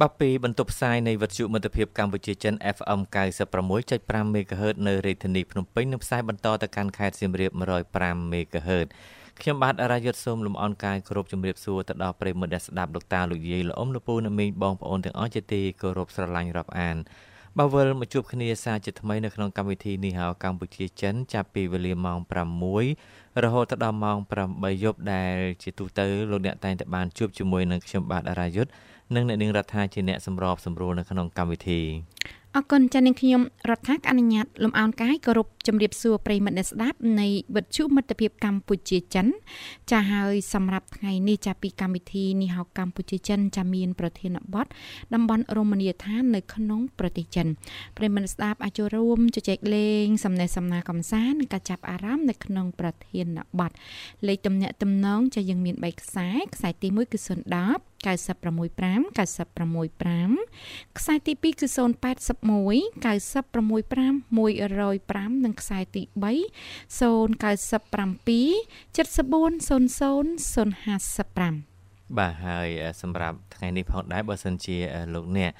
[0.00, 3.00] បាទពីបន្ទប់ផ្សាយនៃវិទ្យុមិត្តភាពកម្ពុជាចិន FM
[3.64, 7.52] 96.5 MHz នៅរាជធានីភ្នំពេញនិងផ្សាយបន្តទៅកាន់ខេត្តសៀមរាប
[7.92, 8.86] 105 MHz
[9.40, 16.96] ខ្ញុំបាទអរាយុទ្ធសូមលំអរកាយគោរពជំរាបសួរទៅដល់ប្រិយមិត្តអ្នកស្ដាប់លោកតាលោកយាយលោកអ៊ំលោកពូអ្នកមីងបងប្អូនទាំងអស់ជាទីគោរពស្រឡាញ់រាប់អាន
[17.58, 22.18] បើវិលមកជួបគ្នាសាជាថ្មីនៅក្នុងកម្មវិធីនេះហៅកម្ពុជាចិនចាប់ពីវេលាម៉ោង
[22.80, 24.18] 6រហូតដល់ម៉ោង
[24.50, 28.72] 8យប់ដែលជាទូទៅលោកអ្នកតែងតែបានជួបជាមួយនឹងខ្ញុំបាទអរាយុទ្ធ
[29.14, 31.80] និងអ្នកនាងរដ្ឋាជាអ្នកសម្របសម្រួលនៅក្នុងកម្មវិធី
[32.56, 39.26] អរគុណចា៎នាងខ្ញុំរដ្ឋាអនុញ្ញាតលំអោនកាយគោរពជំរាបសួរប្រិមិត្តអ្នកស្ដាប់នៃវិទ្យុមិត្តភាពកម្ពុជាចិន
[39.90, 44.66] ចា៎ហើយសម្រាប់ថ្ងៃនេះចាពីកម្មវិធីនេះហៅកម្ពុជាចិនចាមានប្រធានបទ
[45.14, 47.46] តំបន់រមណីយដ្ឋាននៅក្នុងប្រទេសចិន
[47.98, 53.26] ប្រិមិត្តស្ដាប់អាចចូលរួមជជែកលេងសំណេះសំណាលកំសាន្តនិងការចាប់អារម្មណ៍នៅក្នុងប្រធាន
[53.58, 53.70] បទ
[54.26, 61.80] លេខទំនាក់ទំនងចាយើងមាន3ខ្សែខ្សែទី1គឺ010 965 965ខ្សែទី2គឺ081
[63.04, 66.26] 965 105និងខ្សែទី3
[67.00, 71.70] 097 7400 055
[72.18, 72.68] បាទហើយ
[73.02, 74.76] សម្រាប់ថ្ងៃនេះផងដែរបើសិនជា
[75.14, 75.52] លោកអ្នក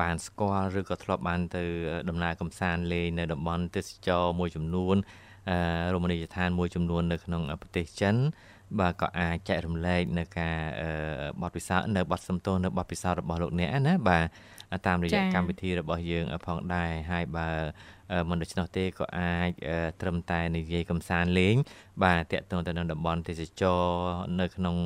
[0.00, 1.62] បានស្គាល់ឬក៏ធ្លាប់បានទៅ
[2.08, 4.96] ដំណើរកំសាន្តលេងនៅតំបន់ទេសចរមួយចំនួន
[5.94, 8.14] រមណីយដ្ឋានមួយចំនួននៅក្នុងប្រទេសចិន
[8.80, 10.56] បាទក៏អាចចែករំលែកនៅការ
[11.42, 14.26] បទពិសោធន៍នៅបទសំទោសនៅបទពិសោធន៍របស់លោកអ្នកណាបាទ
[14.86, 17.48] តាមរយៈកម្មវិធីរបស់យើងផងដែរហើយបើ
[18.28, 19.50] មិនដូច្នោះទេក៏អាច
[20.00, 21.56] ត្រឹមតែនិយាយកំសាន្តលេង
[22.04, 23.82] បាទតកតងទៅនឹងតំបន់ទេសចរ
[24.40, 24.76] នៅក្នុង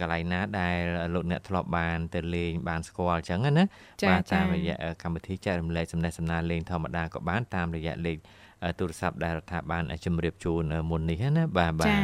[0.00, 0.78] កន្លែងណាដែល
[1.14, 3.64] លោកអ្នកធ្លាប់បានទៅលេងបានស្គាល់អញ្ចឹងណា
[4.08, 8.16] បាទតាមរយៈកម្មវិធីចែករំលែកសំណេះសំណាលលេងធម្មតាក៏បានតាមរយៈលេខ
[8.78, 11.98] ទូរស័ព្ទដែលរដ្ឋាភិបាលជម្រាបជូនមុននេះណាបាទបាទចា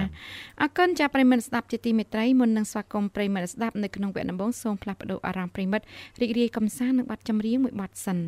[0.61, 5.85] អរគុណចាប្រិមិត្តស្ដាប់ជាទីមេត្រីមុននឹងស្វាគមន៍ប្រិមិត្តស្ដាប់នៅក្នុងវគ្គដំបូងសូមផ្លាស់ប្ដូរអារម្មណ៍ប្រិមិត្ត
[6.21, 8.19] រីករាយកំសាន្តនឹងបទចម្រៀងមួយបទសិន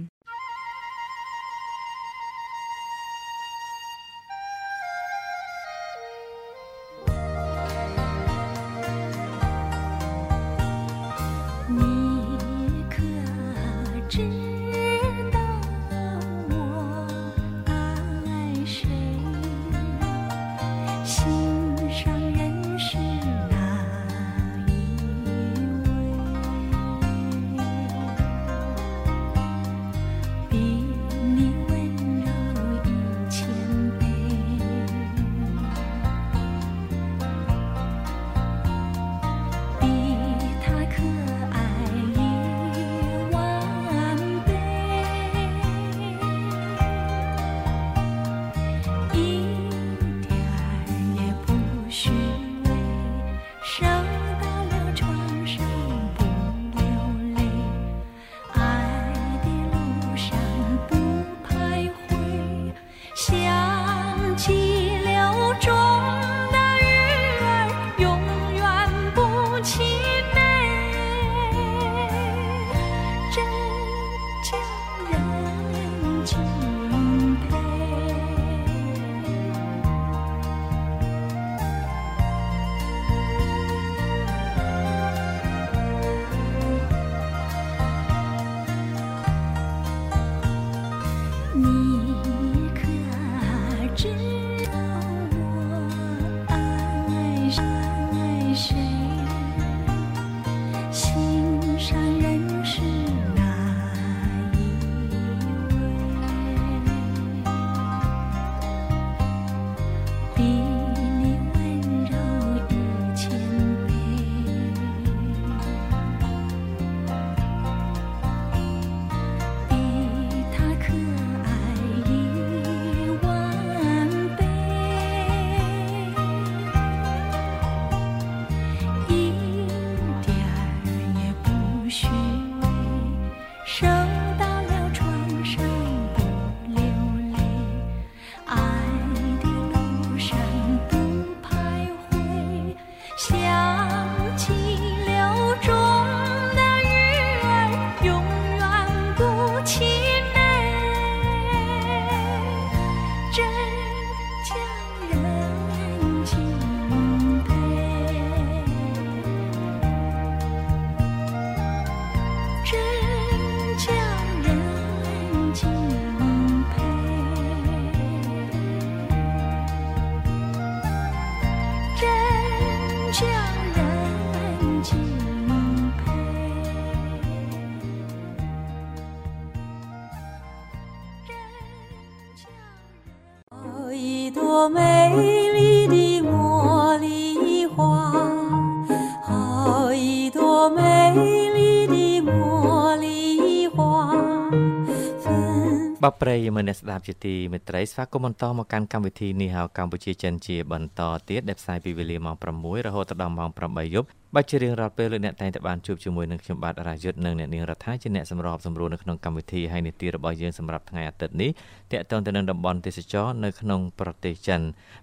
[196.20, 211.50] បប្រិយមិត្តអ្នកស្ដាប់ជាទីមេត្រីស្វាគមន៍បន្តមកកាន់កម្មវិធីនេះហៅកម្ពុជាចិនជាបន្តទៀតដែលផ្សាយពីវេលាម៉ោង6រហូតដល់ម៉ោង8យប់បាច់ជារៀងរាល់ពេលលោកអ្នកតែងតែបានជួបជាមួយនឹងខ្ញុំបាទរាយុទ្ធនិងអ្នកនាងរដ្ឋាជាអ្នកសម្របសម្រួលនៅក្នុងកម្មវិធីហើយនីតិរបស់យើងសម្រាប់ថ្ងៃអាទិត្យនេះ
[211.92, 214.60] តកតងទៅនឹងតំបន់ទេសចរនៅក្នុងប្រទេសចិន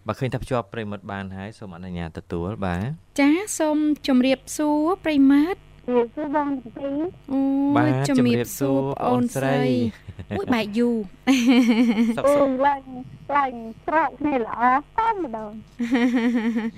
[0.07, 2.81] បើឃើញថាភ្ជាប់ប្រិមិត្តបានហើយសូមអនុញ្ញាតទទួលបាទ
[3.19, 3.29] ចា
[3.59, 3.77] សូម
[4.07, 6.89] ជម្រាបសួរប្រិមិត្ត ជំរាបសួរបងទី
[7.31, 9.59] អូជំរាបសួរបងអូនស្រី
[10.37, 10.89] មួយបែកយូ
[12.17, 12.81] សុខសុខឡើង
[13.35, 13.53] ឡើង
[13.85, 14.61] ស្រកគ្នាល្អ
[14.97, 15.51] តាមម្ដង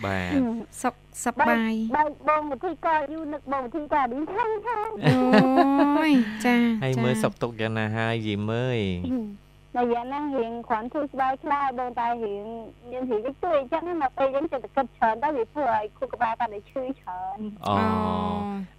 [0.05, 0.33] បាទ
[0.81, 0.95] សុខ
[1.25, 6.13] សប្បាយបើបងវិធីក៏យូនឹកបងវិធីក៏ឌីខាងខាងអូយ
[6.45, 8.79] ចាហើយមើលសុខទុកយ៉ាងណាហើយយីមើល
[9.75, 12.45] តែយ៉ាងណារៀងគ្រាន់ធ្វើស្បែកខ្លាបងតែរៀង
[12.91, 17.73] មានរៀងតិចតួចអញ្ចឹងមកពេលយើងចិត្តគិតច្រើនទៅវាធ្វើឲ្យខួរក្បាលកាន់តែឈឺច្រើនអូ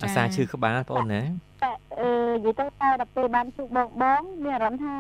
[0.03, 1.23] អាសាឈឺក្បាលបងណា
[1.63, 4.97] តែអឺនិយាយទៅតែដល់ពេលបានជួបបងបងមានអារម្មណ៍ថា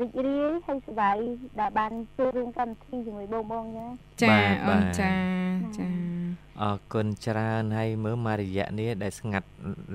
[0.00, 1.16] រីករាយហើយសប្បាយ
[1.60, 3.86] ដែលបានចូលរួមកម្មវិធីជាមួយបងបងចា
[4.22, 4.36] ចា
[4.68, 5.12] អូនចា
[5.78, 5.88] ចា
[6.62, 9.48] អរគុណច្រើនហើយមើលមករយៈនេះដែលស្ងាត់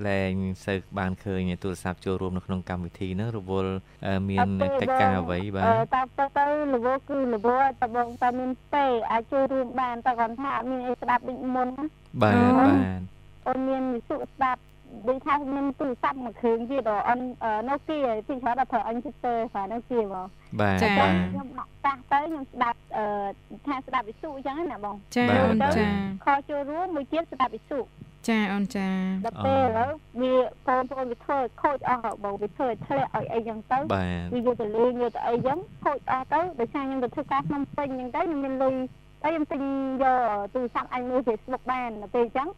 [0.06, 0.32] លែង
[0.64, 3.72] សូវបានឃើញទូរស័ព្ទចូលរួមនៅក្នុងកម្មវិធីហ្នឹងរវល់
[4.30, 4.48] មាន
[4.80, 5.64] កិច្ចការអ្វីបាទ
[5.94, 6.44] តាមទៅទៅ
[6.74, 11.84] រវល់គឺរវល់តបងតែមានទេអាចចូលរួមបានតែគាត់ថាអត់មានអីស្ដាប់ដូចមុនណា
[12.22, 13.00] បាទបាទ
[13.48, 14.60] អូនមានវិសុស្ដាប់
[15.08, 17.20] ដូចថាមានទូរស័ព្ទមួយគ្រឿងទៀតអន
[17.68, 17.96] នៅគី
[18.28, 20.28] ពីច្រើនដល់ប្រើអញជិតទៅបាទនៅគីមក
[20.60, 23.04] បាទចាខ្ញុំដាក់តាស់ទៅខ្ញុំស្ដាប់អឺ
[23.66, 25.86] ថាស្ដាប់វិសុអញ្ចឹងណាបងចាអូនចា
[26.24, 27.78] ខចូលរួមមួយទៀតស្ដាប់វិសុ
[28.28, 28.88] ចាអូនចា
[29.26, 30.34] ដល់ពេលឥឡូវវា
[30.66, 33.78] បងប្អូនវាធ្វើខូចអស់បងវាធ្វើធ្លាក់ឲ្យអីចឹងទៅ
[34.34, 38.74] វាយកទៅលេងយកទៅអីចឹងខូចអស់ទៅដោយសារខ្ញុំទៅធ្វើការក្នុងពេញចឹងទៅខ្ញុំមានលុយ
[39.22, 39.62] ហើយខ្ញុំទិញ
[40.02, 40.20] យក
[40.54, 42.48] ទូរស័ព្ទអញមើល Facebook បានដល់ពេលចឹង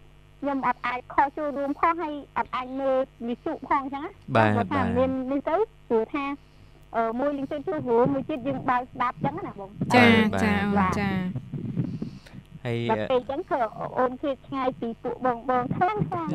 [0.41, 2.97] ខ្ញុំអត់អាចខុសចូលរួមផងហើយអត់អាចមើល
[3.29, 5.57] វិសុផងអញ្ចឹងណាបាទថាមាននេះទៅ
[5.89, 6.25] ព្រោះថា
[6.97, 10.07] អឺមួយលីងទៅជួយព្រោះមួយទៀតយើងបើកស្ដាប់អញ្ចឹងណាបងចា
[10.43, 11.11] ចាអូនចា
[12.67, 13.59] ហើយតែពេលអញ្ចឹងគឺ
[13.99, 16.29] អូនគឺឆ្ងាយពីពួកបងបងខ្លាំងខ្លាំង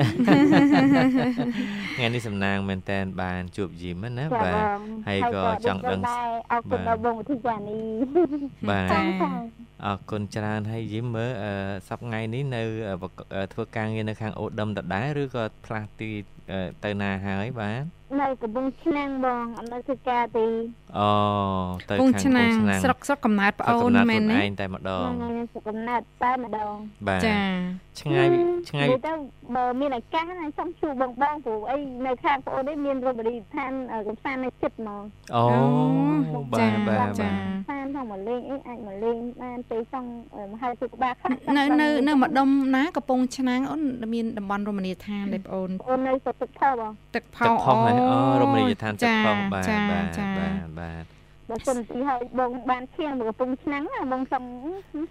[1.95, 4.53] ថ្ងៃនេះសំណាងមែនតែនបានជួបយីមណាបាទ
[5.07, 6.01] ហើយក៏ចង់ដឹង
[6.51, 7.79] អរគុណដល់បងវិធីចានី
[8.69, 8.89] បាទ
[9.85, 11.31] អរគុណច្រើនហើយយីមមើល
[11.89, 12.61] សប្ថ្ងៃនេះនៅ
[13.53, 16.09] ធ្វើការងារនៅខាងអូដឹមដដែលឬក៏ផ្លាស់ទី
[16.83, 17.83] ទៅណាហើយបាទ
[18.19, 20.45] នៅកំពង់ឆ្នាំងបងអត់នៅធ្វើការទេ
[20.97, 21.09] អូ
[21.89, 22.53] ទៅខាងកំពង់ឆ្នាំង
[22.83, 25.09] ស្រុកស្រុកកំណើតប្អូនមែនទេឯងតែម្ដង
[25.51, 26.75] ស្រុកកំណើតតែម្ដង
[27.25, 27.39] ចា
[27.99, 28.27] ឆ្ងាយ
[28.69, 29.13] ឆ្ងាយទៅ
[29.55, 33.71] បើមានឱកាសណាចង់ជួបបងបងព្រោះអីនៅខាងប្អូននេះមានរមណីយដ្ឋាន
[34.07, 35.03] កំសាន្តនៅចិត្តហ្មង
[35.35, 35.45] អូ
[36.53, 37.29] បាទបាទចា
[37.69, 40.09] សានផងមកលេងអីអាចមកលេងបានពេលចង់
[40.51, 43.81] មហៅជួបក្បាលខ្លះនៅនៅនៅម្ដុំណាកំពង់ឆ្នាំងអូន
[44.13, 51.03] មានតំបន់រមណីយដ្ឋានទេបងអូនអូននៅសុខទឹកផលបងទឹកផលអូរមណីយដ្ឋានទឹកផងបាទបាទបាទបាទ
[51.51, 54.43] បើសិនទីឲ្យបងបានឈាមកំពុងឆ្នាំងបងសុំ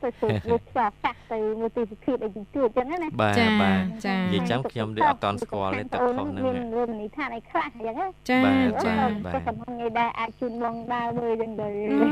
[0.02, 8.40] ទៅស្រួលវាឆ្លាស់កាស់ទៅមើលទីសភាពអីជួយចឹងណាបាទបាទចានិយាយចឹងខ្ញុំដូចអត់តន់ស្គាល់ទេទឹកខុសហ្នឹងមានរមណីយដ្ឋានអីខ្លះចឹងណាចា
[8.84, 8.94] ចា
[9.34, 11.68] ក៏សំខាន់ងាយដែរអាចជូនបងដើរមើលចឹងទៅ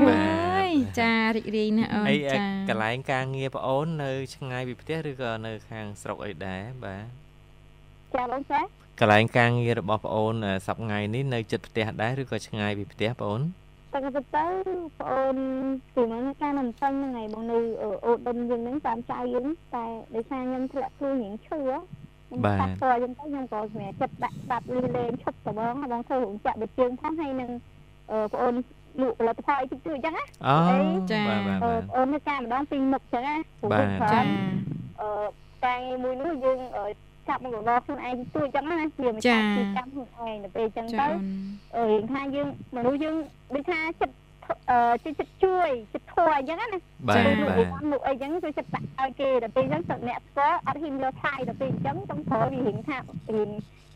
[0.09, 0.17] បា
[0.69, 7.05] ទចារីករាយណាស់អូនចាកន្លែងការងារប្អូននៅឆ្ងាយពីផ្ទះឬក៏នៅខាងស្រុកអីដែរបាទ
[8.15, 8.61] ចាបងចា
[9.01, 10.35] កន្លែងការងាររបស់ប្អូន
[10.67, 13.41] សប្ថ្ងៃនេះនៅជិតផ្ទះដែរឬក៏ឆ្ងាយពីផ្ទះប្អូន
[13.93, 14.23] តែក៏ទៅ
[15.01, 15.37] ប្អូន
[15.95, 17.59] ពីមុនការមិនតឹងហ្នឹងហើយបងនៅ
[18.05, 21.61] អូដុំយើងហ្នឹងតាមចៅយើងតែដោយសារខ្ញុំធ្លាក់ខ្លួនរៀងឈឺ
[22.45, 27.51] បាទតែខ្ញុំទៅខ្ញុំក៏សម្រាប់ចិត្តដាក់ស្ដាប់លឺលេងឈប់តបងបងធ្វើរោងចក្រវិជើងផងហើយនឹង
[28.35, 28.55] ប្អូន
[29.01, 30.57] លក់ផលិតផលអីតិចតួចអញ្ចឹងណាអូ
[31.13, 33.37] ចាបាទបាទអូននៅការម្ដងពីមុខអញ្ចឹងណា
[33.73, 34.21] បាទចា
[35.01, 35.09] អឺ
[35.65, 36.59] ការងារមួយនោះយើង
[37.29, 41.07] ចាប់មកដល់ខ្លួនឯងទួចអញ្ចឹងណាជាម្ចាស់ទីចាំខ្លួនឯងទៅពេលអញ្ចឹងទៅ
[41.91, 43.15] រៀងថាយើងមនុស្សយើង
[43.55, 44.15] ដូចថាចិត្ត
[45.05, 46.67] ចិត្តចិត្តជួយចិត្តធัวអញ្ចឹងណា
[47.09, 47.27] បាទ
[47.59, 52.97] បាទនោះអីអញ្ចឹងគឺចិត្តដាក់ឲ្យគេដល់ពេលអញ្ចឹងអ្នកស្គាល់អត់ហ៊ានយកឆាយដល់ពេលអញ្ចឹងຕ້ອງប្រើវារៀងថា
[53.37, 53.51] រៀង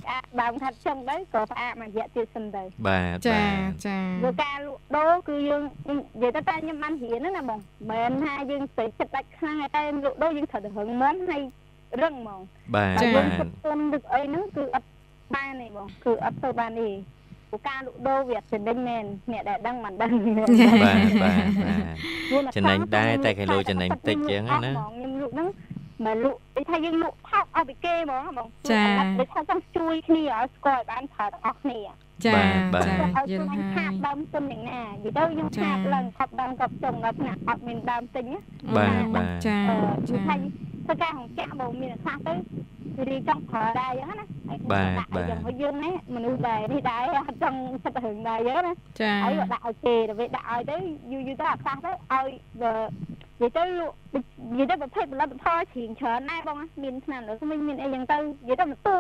[0.09, 3.41] អាដើមខាត់ចឹងទៅក៏ផ្អាកមួយរយៈទៀតសិនទៅបាទចា
[3.87, 7.59] ចាព្រោះការលក់ដូរគឺយើងនិយាយទៅតែខ្ញុំបានរៀនណាបង
[7.91, 11.43] មិនថាយើងស្ទើរចិត្តដាច់ខ្លាំងតែលក់ដូរយើងត្រូវតែរឹងមាំហើយ
[12.01, 12.41] រឹងហ្មង
[12.75, 14.89] បាទចា៎យើងសុំទុនឬអីហ្នឹងគឺអត់
[15.35, 16.91] បានទេបងគឺអត់ធ្វើបានទេ
[17.51, 20.51] ព្រោះការលក់ដូរវាចំណេញមែនអ្នកដែលដឹងមិនដឹងបាទ
[20.83, 21.33] បាទបា
[22.51, 25.49] ទចំណេញដែរតែគេលក់ចំណេញតិចជាងណាខ្ញុំលក់ហ្នឹង
[26.05, 28.85] មកលក់ដូចថាយើងលក់ថោកឲ្យពីគេហ្មងបងចា
[29.19, 31.81] ដូចថាចង់ជួយគ្នាឲ្យស្គាល់ឲ្យបានប្រើទាំងអស់គ្នា
[32.27, 32.35] ចា
[32.87, 32.95] ចា
[33.33, 38.27] យល់ហើយខាតដើមទុនយ៉ាងណានិយាយទៅយើងខាតឡើងខប់ដើមកប់ចុងដល់ថ្នាក់អត់មានដើមទិញ
[38.77, 39.59] បាទបាទចា
[40.11, 40.37] ចា
[40.87, 42.35] ធ្វើការហង្ចាក់បងមានសាសទៅ
[43.09, 44.27] រីចង់ប្រើដែរអញ្ចឹងណា
[44.73, 50.77] បាទបាទយើងយើងនេះមនុស្សដែរនេះដែរអត់ចង់ចិត្តរឿងដែរអញ្ចឹងណាចាហើយដាក់ឲ្យគេទៅដាក់ឲ្យទៅ
[51.13, 52.29] យូរយូរទៅអាខ្លះទៅឲ្យ
[52.63, 52.71] និ
[53.43, 53.63] យាយទៅ
[54.59, 58.97] និយាយទៅប្រភេទផលិតផលជ្រៀងច្រើនណាស់បងមានឆ្នាំនោះមិនមានអីអញ្ចឹងទៅនិយាយទៅមិនទូ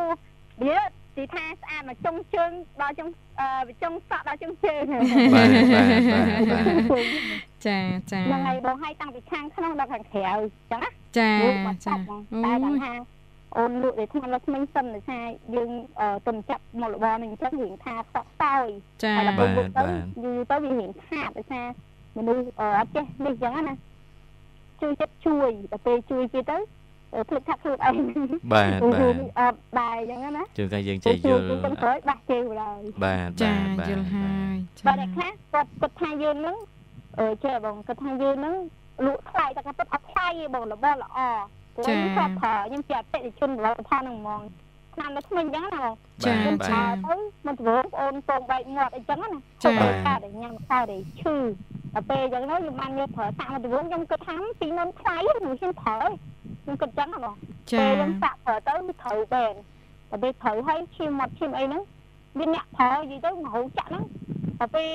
[0.61, 0.83] និយាយ
[1.17, 2.51] ទីថាស្អាតមកចុងជើង
[2.81, 3.09] ដល់ចុង
[3.41, 5.03] អឺចុងសក់ដល់ចុងជើងបាទ
[5.35, 7.07] បាទបាទ
[7.67, 7.79] ចា
[8.13, 11.33] ចាហ្នឹងហើយបងឲ្យតាំងពីខាងក្នុងដល់ខាងក្រៅអញ្ចឹងណាចា
[11.87, 12.93] ចាតែដល់ថា
[13.57, 15.71] អូនលក់តែថ្មលើថ្មីសិនដោយសារយើង
[16.27, 18.67] ទំចាប់មករបរនេះអញ្ចឹងរៀងថាខ្សក់តោយ
[19.05, 19.49] ចាបាទបាទ
[20.25, 21.67] យូរទៅវារៀងខាតដោយសារ
[22.17, 23.75] មនុស្សអត់ចេះនេះអញ្ចឹងណា
[24.81, 26.57] ជួយចិត្តជួយដល់ពេលជួយគេទៅ
[27.29, 27.97] ភ្លេចថាខ្លួនឯង
[28.53, 33.55] បាទបាទអត់ដែរអញ្ចឹងណាជួនកាលយើងចេះយល់យើងក្រោយបាក់ជើងឡើយបាទចា
[33.91, 36.57] យល់ហើយបាទតែខ្លះគាត់គាត់ថាយើងនឹង
[37.19, 38.55] អឺចេះបងគាត់ថាយើងនឹង
[39.07, 41.19] លក់ថ្លៃតែគាត់អត់ថ្លៃទេបងរបស់ល្អ
[41.75, 44.43] ព្រោះខ្ញុំគាត់ប្រើខ្ញុំជាអតិថិជនផលិតផលហ្នឹងហ្មង
[44.95, 46.35] ឆ្នាំនៅថ្មីអញ្ចឹងណាបងចា
[46.71, 47.15] ចាទៅ
[47.47, 49.31] មិនទៅបងអូនពងបែកមាត់អីចឹងណា
[49.65, 49.71] ចា
[50.23, 51.37] តែញ៉ាំខោតែឈឺ
[51.95, 55.99] ដល់ពេលអញ្ចឹងទៅខ្ញុំបានយកប្រើសាក់មកទៅវិញខ្ញុំគិតថាពីមុនថ្លៃខ្ញុំហ៊ានប្រើ
[56.63, 57.35] ខ្ញុំគិតចឹងហ៎បង
[57.71, 59.55] ពេលខ្ញុំសាក់ប្រើទៅវាត្រូវបែន
[60.11, 61.83] តែពេលត្រូវហើយឈាមមាត់ឈាមអីហ្នឹង
[62.39, 64.05] មានអ្នកប្រើនិយាយទៅមហោចាក់ហ្នឹង
[64.59, 64.91] តែពេល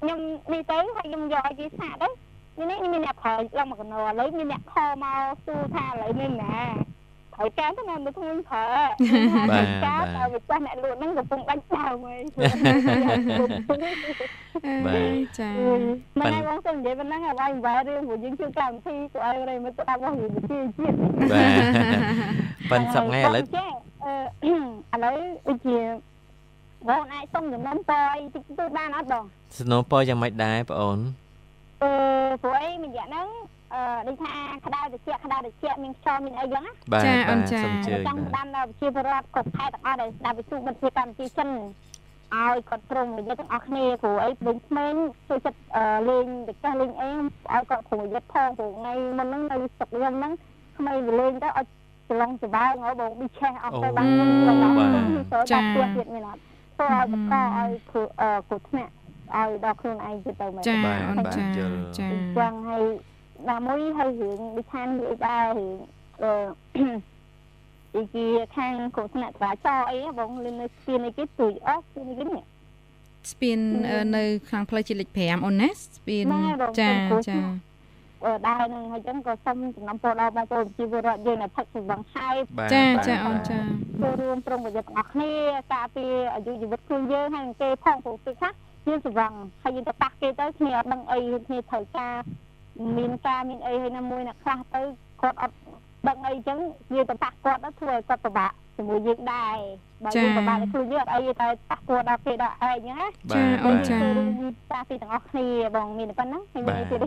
[0.00, 0.18] ខ្ញុំ
[0.52, 2.08] នេះទៅហើយខ្ញុំយកឲ្យគេសាក់ទៅ
[2.70, 6.54] នេះនេះមានអ្នកប្រើឡើងមកកណោឥឡូវមានអ្នកខមកសួរថាឥឡូវនេះណា
[7.36, 8.64] ត្រូវការទៅណាមកខ្ញុំប្រើ
[9.50, 12.20] បាទការតែវាចាស់អ្នកលក់ហ្នឹងកំពុងដាច់ដើមហើយ
[14.86, 15.50] បាទចា
[16.18, 20.96] មិនឲ្យបងសុំនិយាយប៉ុណ្ណឹងឲ្យវ៉ារឿងព្រោះយើងជួយកម្មវិធីទៅឲ្យរៃមកស្ដាប់របស់វិទ្យាជាតិ
[21.32, 21.46] បា
[21.92, 23.44] ទប៉ិនសប្ងៃឥឡូវ
[24.04, 24.54] អឺ
[24.94, 25.16] ឥឡូវ
[25.48, 25.78] ដូចជា
[26.88, 29.24] បងអាចសុំចំណុំតអីតិចតួចបានអត់បង
[29.58, 30.98] សំណូមពរយ៉ាងម៉េចដែរបងអូន
[31.82, 31.90] អឺ
[32.42, 33.28] ព្រោះអីមួយយ៉ាងហ្នឹង
[33.72, 34.32] អឺដូចថា
[34.66, 36.72] ក្តៅត្រជាក់ក្តៅត្រជាក់មានខ្យល់មានអីចឹងណា
[37.04, 41.48] ចាអូនចាសូមជឿចង់ដាំដល់ប្រជាពលរដ្ឋគ្រប់ខេត្តទាំងអស់ដែលស្ដាប់វិទ្យុមិត្តភាពកម្ពុជាចិន
[42.34, 44.94] ឲ្យគាត់ព្រមនិយាយទាំងអស់គ្នាព្រោះអីវិញក្មេង
[45.28, 45.60] ចូលចិត្ត
[46.08, 50.32] លេងតកះលេងអីឲ្យគាត់ព្រមនិយាយផងព្រោះថ្ងៃមុនហ្នឹងនៅស្រុកខ្ញុំហ្នឹង
[50.78, 51.66] ក្មេងវាលេងទៅឲ្យ
[52.08, 54.74] ច្រឡងច្បាយហើយបងប៊ីឆេះអស់ទៅបានខ្ញុំច្រឡង
[55.52, 56.40] ចាផ្ទះទៀតមានអត់
[56.76, 58.92] ធ្វើឲ្យបកឲ្យគ្រូថ្នាក់
[59.34, 60.74] ឲ្យដល់ខ្លួនឯងទៅទៅមែនចា
[61.08, 62.06] អូនចាចា
[62.38, 62.84] ចឹងហើយ
[63.50, 65.72] ណាមួយហើយរឿងដូចថានិយាយដែររឿង
[66.22, 66.32] អឺ
[67.96, 68.26] អីជា
[68.56, 72.44] ខាងគ្រោះថ្នាក់ចរាចរណ៍អីបងលឿននៅស្ពានអីគេទួយអស់ស្ពានអីគេនេះ
[73.32, 73.58] ស្ពាន
[74.16, 76.24] នៅខាងផ្លូវជាតិលេខ5អូនណាស្ពាន
[76.80, 76.92] ចា
[77.28, 77.38] ចា
[78.24, 82.36] អឺដែរនឹងហើយចឹងក៏សូមចំណាំពរដល់បងប្អូនជីវរដ្ឋយើងនៅផឹកសង្វឹងហើយ
[82.74, 83.58] ចាចាអូនចា
[84.02, 85.32] ចូលរួមប្រុងប្រយ័ត្នទាំងអស់គ្នា
[85.74, 88.48] ការពារអាយុជីវិតខ្លួនយើងហើយគេផងព្រោះគឺថា
[88.88, 92.14] យើងសង្វឹងហើយយើងទៅប៉ះគេទៅគ្នាអត់ដឹងអីគ្នាត្រូវការ
[92.98, 94.80] មានការមានអីហើយណាមួយអ្នកខ្លះទៅ
[95.22, 95.54] គាត់អត់
[96.08, 96.58] ដឹងអីចឹង
[96.94, 99.56] វាទៅប៉ះគាត់ទៅធ្វើឲ្យគាត់ពិបាក ជាមួយយើងដែរ
[100.04, 103.98] បើយើងពិបាកខ្លួនយើងអត់អីតែប៉ះគាត់ដល់គេដល់ឯងណាចាអូនចា
[104.72, 107.00] តាពីទាំងអស់គ្នាបងមានប៉ុណ្ណឹងហើយមានទៀត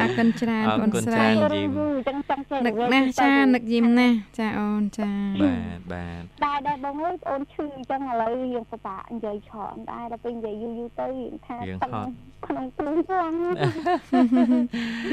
[0.00, 1.26] អរគុណច្រើនបងស្រី
[2.08, 5.10] ចឹងចង់ចេះនឹកណាស់ចានឹកយីមណាស់ចាអូនចា
[5.42, 11.56] បាទបាទដែរដែរបងអើយអូនឈឺអញ្ចឹងឥឡូវយើងពិបាកនិយាយច្រើនដែរដល់ពេលនិយាយយូរយូរទៅយើងថា
[12.46, 13.32] ក្នុងខ្លួនផង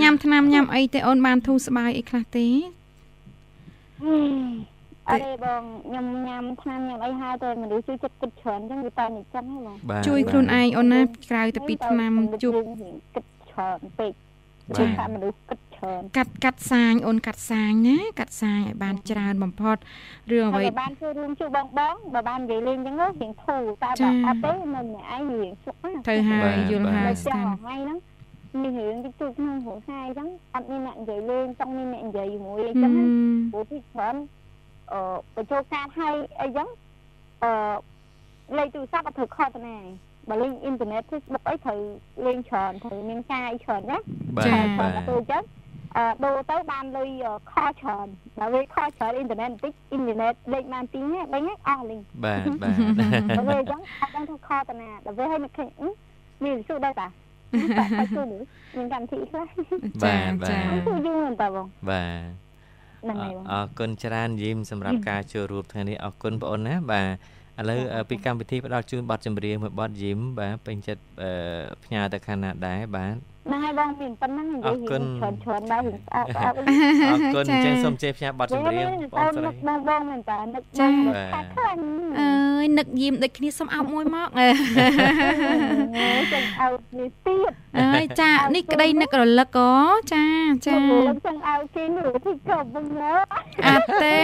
[0.01, 2.48] ញ៉ាំថ្នាំញ៉ាំអីទេអូនបានធូរស្បើយអីខ្លះទេ
[5.10, 12.53] អរេបងខ្ញុំញ៉ាំថ្នាំញ៉ាំអីហើយតែមនុស្សជួយចិត្តគិតច្រើនអញ្ចឹងវាតែអញ្ចឹងហ៎បងជួយខ្លួនឯងអូនណាក្រៅទៅពីថ្នាំជួប
[13.15, 14.13] គិតច្រើនពេក
[14.77, 19.77] ជួយថាមនុស្សគិតច្រើនកាត់កាត់សាញអូនកាត់សាញណាកាត់សាញឲ្យបានច្រើនបំផុត
[20.31, 27.98] រឿងអ្វីបានជួយរួមជួយបងបងបើបាននិយាយលេងអញ្ចឹងរៀងធូរតែបើអត់ទេនៅម្នាក់ឯងរៀងស្លុកណាទៅហើយយល់ហើយស្តាមថ្ងៃហ្នឹង
[28.62, 32.91] មានរឿងតិចតួចក្នុងគ្រួសារអញ្ចឹងអត់មានអ្នកនិយាយលេងចង់មានអ្នកនិយាយជាមួយអីចឹង
[33.51, 34.42] ព្រោះទីច្រើនអឺ
[35.35, 36.67] បញ្ចូលកាតឲ្យអីចឹង
[37.43, 37.51] អឺ
[38.57, 39.77] លេខទូរស័ព្ទអត់ត្រូវខុសទៅណា
[40.29, 41.79] បើលេងអ៊ីនធឺណិត Facebook អីត្រូវ
[42.25, 43.97] លេងច្រើនត្រូវមានការអីច្រើនណា
[44.45, 45.43] ចាបាទទៅចឹង
[45.97, 47.09] អឺដូរទៅបានលុយ
[47.51, 48.07] ខច្រើន
[48.39, 55.69] បើវាខច្រើនអ៊ីនធឺណិតបន្តិចអ៊ីនធឺណិតលេខបានទីនេះដេញអស់លេងបាទបាទបើវាចឹងអត់ដឹងថាខទៅណាដល់វាឲ្យនឹកឃើញ
[56.43, 57.07] មានសុខដែរតា
[57.97, 58.31] តែជួយ
[58.77, 59.47] មានកម្មវិធីខ្លះ
[60.03, 62.03] បាទបាទជួយយូរមែនតើបងបា
[62.39, 62.42] ទ
[63.51, 67.07] អរគុណច្រើនយីមសម្រាប់ការចូលរួមថ្ងៃនេះអរគុណបងអូនណាបាទ
[67.60, 67.79] ឥឡូវ
[68.10, 71.03] ពីកម្មវិធីផ្ដល់ជូនប័ណ្ណចម្រៀងមួយប័ណ្ណយីមបាទពេញចិត្ត
[71.83, 73.15] ផ្ញើទៅខាងណាដែរបាទ
[73.48, 80.88] ហ្នឹងហើយបងមានប៉ុណ្ណឹងនិយាយច្រើនច្រើនដែរស្អាតស្អាតអរគុណអញ្ចឹងសូមជេរផ្ញើប័ណ្ណចម្រៀងបងស្រីបងបងមែនតើនឹកចា
[81.53, 81.77] ខ្លាំង
[82.22, 82.31] អើ
[82.63, 84.27] យនឹកយីមដូចគ្នាសុំអោបមួយមក
[86.33, 87.51] ចឹងអោបនេះទៀត
[87.95, 89.74] អើយចានេះក្តីនឹករលឹកអូ
[90.13, 90.25] ចា
[90.67, 90.75] ចា
[91.25, 92.88] ចឹងអោបគេនេះទីកប់បង
[93.67, 94.19] អត់ទេ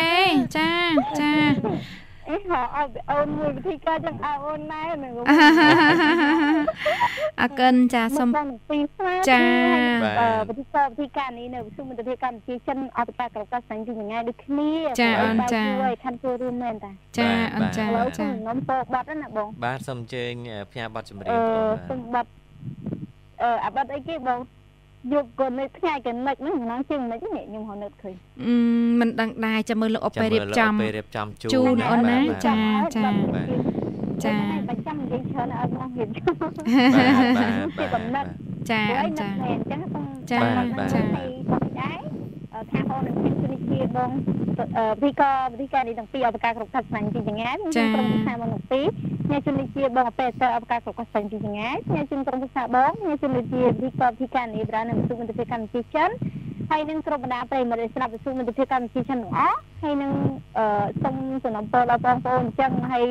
[0.57, 0.71] ចា
[1.19, 1.33] ចា
[2.29, 5.13] អីហៅឲ្យអូនមួយវិធីការចឹងឲ្យអូនណែនឹង
[7.41, 8.29] អរគុណចាសូម
[9.29, 9.43] ចា
[10.50, 14.71] វិធីការវិធីការនេះនៅវិទ្យុមន្តភាពកម្ពុជាចិនអបតាក្រកាសសាញ់ពីថ្ងៃដូចគ្នា
[15.01, 17.86] ចាអូនចាជួយខាន់ចូលរួមមែនតាចាអូនចា
[18.19, 20.33] ចាខ្ញុំពោបាត់ណាបងបាទសូមអញ្ជើញ
[20.71, 22.29] ផ្ញើប័ណ្ណចម្រៀងបងសូមបាត់
[23.41, 24.39] អឺអាបាត់អីគេបង
[25.13, 28.15] យកកូននៅថ្ងៃកនិចហ្នឹងហ្នឹងជាងមិននេះខ្ញុំហៅនៅឃើញ
[29.00, 32.58] មិនដឹងដែរចាំមើលលោកអបពេលរៀបចំពេលរៀបចំជូនជូនអូនណាចា
[32.96, 33.10] ចា
[34.25, 34.36] ចា
[34.70, 38.25] បើចាំនិយាយច្រើនឲ្យបងរៀបចំបាទបាទបាទ
[38.70, 39.82] ចាចាអញ្ចឹង
[40.32, 40.39] ចា
[40.94, 41.89] ចា
[42.60, 44.12] ដែរខាងអូននឹងជំនាញជាបង
[45.04, 48.82] វិកវិធីការនេះទាំងពីរអបការគ្រប់ខាត់ស្នាញ់ពីចង្អាតខ្ញុំក្រុមភាសាមកពី
[49.30, 56.10] អ្នកជំនាញជាបងអបេតអបការគ្រប់ខាត់ស្នាញ់ពីចង្អាតអ្នកជំនាញក្រុមភាសាបងអ្នកជំនាញជាវិកវិធីការនេះប្រាណនឹងសុខមន្តភាពកម្ពុជាចិន
[56.70, 60.12] ហើយនឹងក្រុមបណ្ដាប្រិមត្តស្ដាប់វិទ្យុមិត្តភាពកម្ពុជាចិនទាំងអស់ហើយនឹង
[60.58, 60.66] អឺ
[61.04, 63.06] សូមសំណពរដល់បងប្អូនអញ្ចឹងហើយ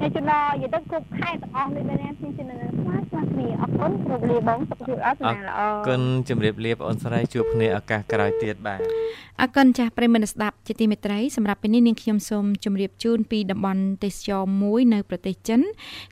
[0.00, 2.67] អ្នកជំនាញយទឹកគ្រប់ខេត្តទាំងអស់នេះដែរខ្ញុំជំនាញស្មាស្មា
[3.38, 8.80] គ្នាអរគុណគ្រូលាបងសុខភាពល្អសំណាងល្អអរគុណជម្រាបលាបងអូនស្រីជួបគ្នាឱកាសក្រោយទៀតបាទ
[9.40, 15.60] អរគុណចាស់ប្រិមត្តស្ដាប់ជាទីមេត្រីសម្រាប់ពេលនេះនាងខ្ញុំសូមជម្រាបជូនពីតំបន់ទេសចរមួយនៅប្រទេសចិន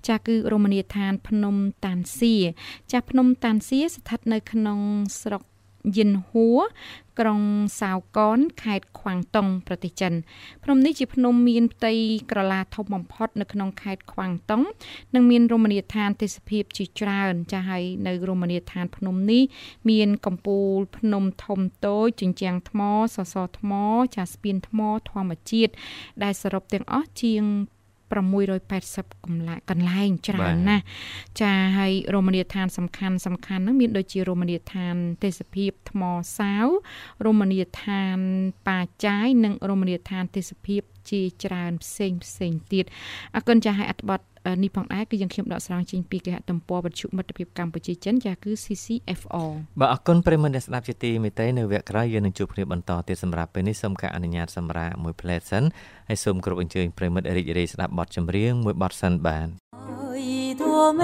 [0.07, 2.35] ចាស់គឺរមណីយដ្ឋានភ្នំតានសៀ
[2.93, 4.79] ចាស់ភ្នំតានសៀស្ថិតនៅក្នុង
[5.21, 5.43] ស្រុក
[5.97, 6.61] យិនហួរ
[7.21, 7.41] ក្រុង
[7.81, 10.13] សាវកនខេត្តខ្វាំងតុងប្រទេសចិន
[10.65, 11.93] ភ្នំនេះជាភ្នំមានផ្ទៃ
[12.31, 14.63] ក្រឡាធំបំផុត នៅក្នុងខេត្តខ្វាំងតុង
[15.15, 19.43] និងមានរមណីយដ្ឋានទេសភាពជាច្រើន ចាស់ហើយនៅរមណីយដ្ឋានភ្នំនេះ
[19.91, 22.81] មានកំពូលភ្នំធំតូចជញ្ជាំងថ្ម
[23.17, 23.73] សសរថ្ម
[24.15, 25.73] ចាស់ស្ពានថ្មធម្មជាតិ
[26.23, 27.45] ដែលសរុបទាំងអស់ជាង
[28.11, 30.85] 680កន្លែងកន្លែងច្រើនណាស់
[31.41, 36.03] ចាហើយរមណីយដ្ឋានសំខាន់សំខាន់ហ្នឹងមានដូចជារមណីយដ្ឋានទេសភាពថ្ម
[36.39, 36.67] សាវ
[37.27, 38.19] រមណីយដ្ឋាន
[38.69, 42.86] ប៉ាចាយនិងរមណីយដ្ឋានទេសភាព ជាច្រើនផ្សេងផ្សេងទៀត
[43.36, 44.22] អរគុណចាស់ឲ្យអត្ថបទ
[44.64, 55.64] នេះផងដែរគឺយើងខ្ញុំដកស្រង់ចេញពីគេហទំព័រវិទ្យុមិត្តភាពកម្ពុជាចិនចាគឺ CCFR បាទអរគុណប្រិមត្តអ្នកស្ដាប់ជាទីមេត្រីនៅវគ្គក្រោយយើងនឹងជួបគ្នាបន្តទៀតសម្រាប់ពេលនេះសូមការអនុញ្ញាតសម្រាប់មួយផ្លែសិន
[56.08, 59.48] ហើយសូមគោរពអញ្ជើញប្រិមត្តរីករាយស្ដាប់បទចម្រៀងមួយបទសិនបាទ
[60.62, 61.04] 多美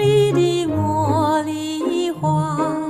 [0.00, 2.85] 丽的茉莉花，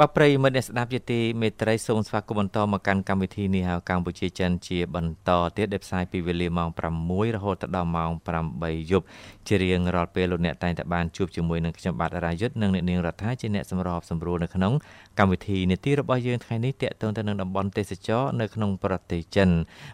[0.00, 6.68] បាទប្រិយមិត្តអ្នកស្ដាប់ជាទីមេត្រីសូមស្វាគមន៍បន្តមកកាន់កម្មវិធីនេះហៅកម្ពុជាចិនជាបន្តទៀតដែលផ្សាយពីវេលាម៉ោង
[7.02, 8.10] 6រហូតដល់ម៉ោង
[8.50, 9.06] 8យប់
[9.48, 14.72] ជារៀងរាល់ពេលលោកអ្នកតែងតែបានជួបជាមួយនឹងខ្ញុំបាទរាយុទ្ធនិងអ្នកនាងរដ្ឋាជាអ្នកសម្របសម្រួលនៅក្នុង
[15.18, 19.48] កម្មវិធីនេតិរបស់យើងថ្ងៃនេះតាក់ទងទៅនឹងតំបន់ទេសចរនៅក្នុងប្រទេសចិន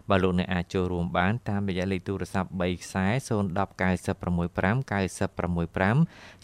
[0.09, 3.45] បាទលោកអ្នកអាចចូលរួមបានតាមរយៈលេខទូរស័ព្ទ3ខ្សែ010
[3.81, 5.97] 965 965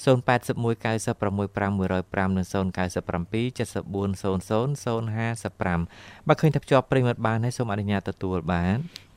[0.03, 8.75] 081 965 105និង097 7400 055បើឃើញថាភ្ជាប់ប្រិមិត្តបានហើយសូមអនុញ្ញាតទទួលបាន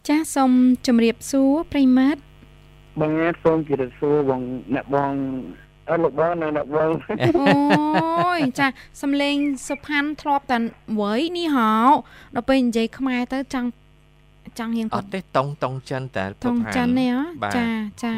[0.08, 0.50] ចាសសូម
[0.86, 2.20] ជម្រាបសួរប្រិមិត្ត
[3.00, 3.12] បង
[3.44, 4.40] សូមជម្រាបសួរបង
[4.74, 5.12] អ្នកបង
[5.88, 8.66] អត់លោកបងនៅអ្នកបងអូយចា
[9.02, 9.36] សំលេង
[9.68, 10.58] សុផាន់ធ្លាប់តែ
[11.00, 11.72] វ័យនេះហោ
[12.34, 13.68] ដល់ពេលនិយាយខ្មែរទៅចង់
[14.58, 17.14] ចង់រៀងអត់ទេតុងតុងចិនតែតុងចិននេះ
[17.56, 17.66] ចា
[18.04, 18.14] ចា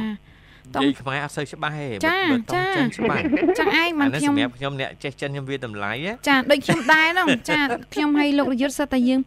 [0.74, 2.20] និយាយខ្មែរអត់សូវច្បាស់ទេចា
[2.54, 2.66] ចា
[2.98, 3.24] ច្បាស់
[3.60, 5.92] ចឹងឯងមិនខ្ញុំសម្រាប់ខ្ញុំអ្នកចេះចិនខ្ញុំវាតម្លៃ
[6.28, 7.60] ចាដូចខ្ញុំដែរហ្នឹងចា
[7.94, 9.22] ខ្ញុំឲ្យលោករយុទ្ធសិតតែយើង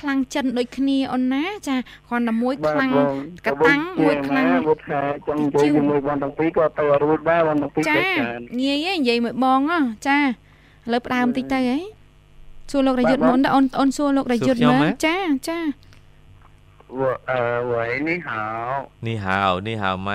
[0.00, 1.76] ខ្លាំងចិនដូចគ្នាអូនណាចា
[2.08, 2.90] គ្រាន់តែមួយខ្លាំង
[3.46, 7.94] កតាំងមួយខ្លាំងមួយថាចង់និយាយជាមួយបងទាំងពីរក៏ទៅរួចដែរបងទាំងពីរចា
[8.62, 9.60] ងាយឯងនិយាយមួយបង
[10.06, 10.22] ចាឥ
[10.92, 11.78] ឡូវផ្ដើមតិចទៅហី
[12.70, 15.16] សួរលោករយុទ្ធមុនតើអូនអូនសួរលោករយុទ្ធមើលចា
[15.48, 15.58] ចា
[17.00, 17.32] 我呃
[17.70, 17.72] 喂
[18.06, 18.28] 你好
[19.06, 19.26] 你好
[19.66, 20.10] 你好吗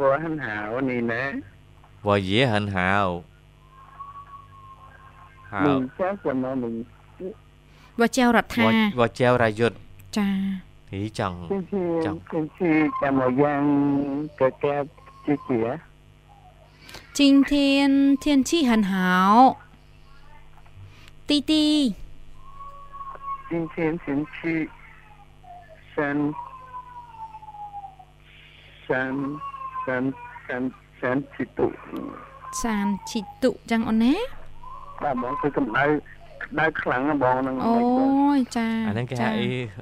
[0.00, 1.22] วหันหาวนี่นะ
[2.06, 3.08] วเยหันหาว
[5.52, 6.76] หาว mình chắc của nó mình
[7.98, 8.66] ว่าเจ้ารัฐา
[8.98, 9.74] ว่าเจ้ารายุทธ
[10.16, 10.28] จ้า
[10.88, 11.32] ทีจัง
[12.04, 12.16] จัง
[12.56, 13.64] คือจะมายัง
[14.38, 14.64] กระแก
[15.24, 15.66] จีเสีย
[17.18, 19.32] จริงเทียนเทียนชี่หันหาว
[21.28, 21.66] ตีตี
[23.50, 24.58] จริงเทียนเทียนชี่
[25.94, 26.16] ฉัน
[28.88, 29.14] ฉัน
[29.88, 30.02] សាន
[30.48, 30.62] សាន
[31.00, 31.66] សានជីតុ
[32.62, 34.14] សានជីតុចឹងអូនណា
[35.02, 35.84] បាទហ្មងគឺកម្ដៅ
[36.60, 37.76] ដៅខ្លាំងបងហ្នឹងអូ
[38.36, 39.30] យចាអាហ្នឹងគេហៅ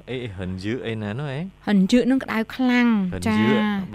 [0.09, 2.87] អីអីហិនយឺអីណានោះអីហិនយឺនឹងក្តៅខ្លាំង
[3.27, 3.39] ចា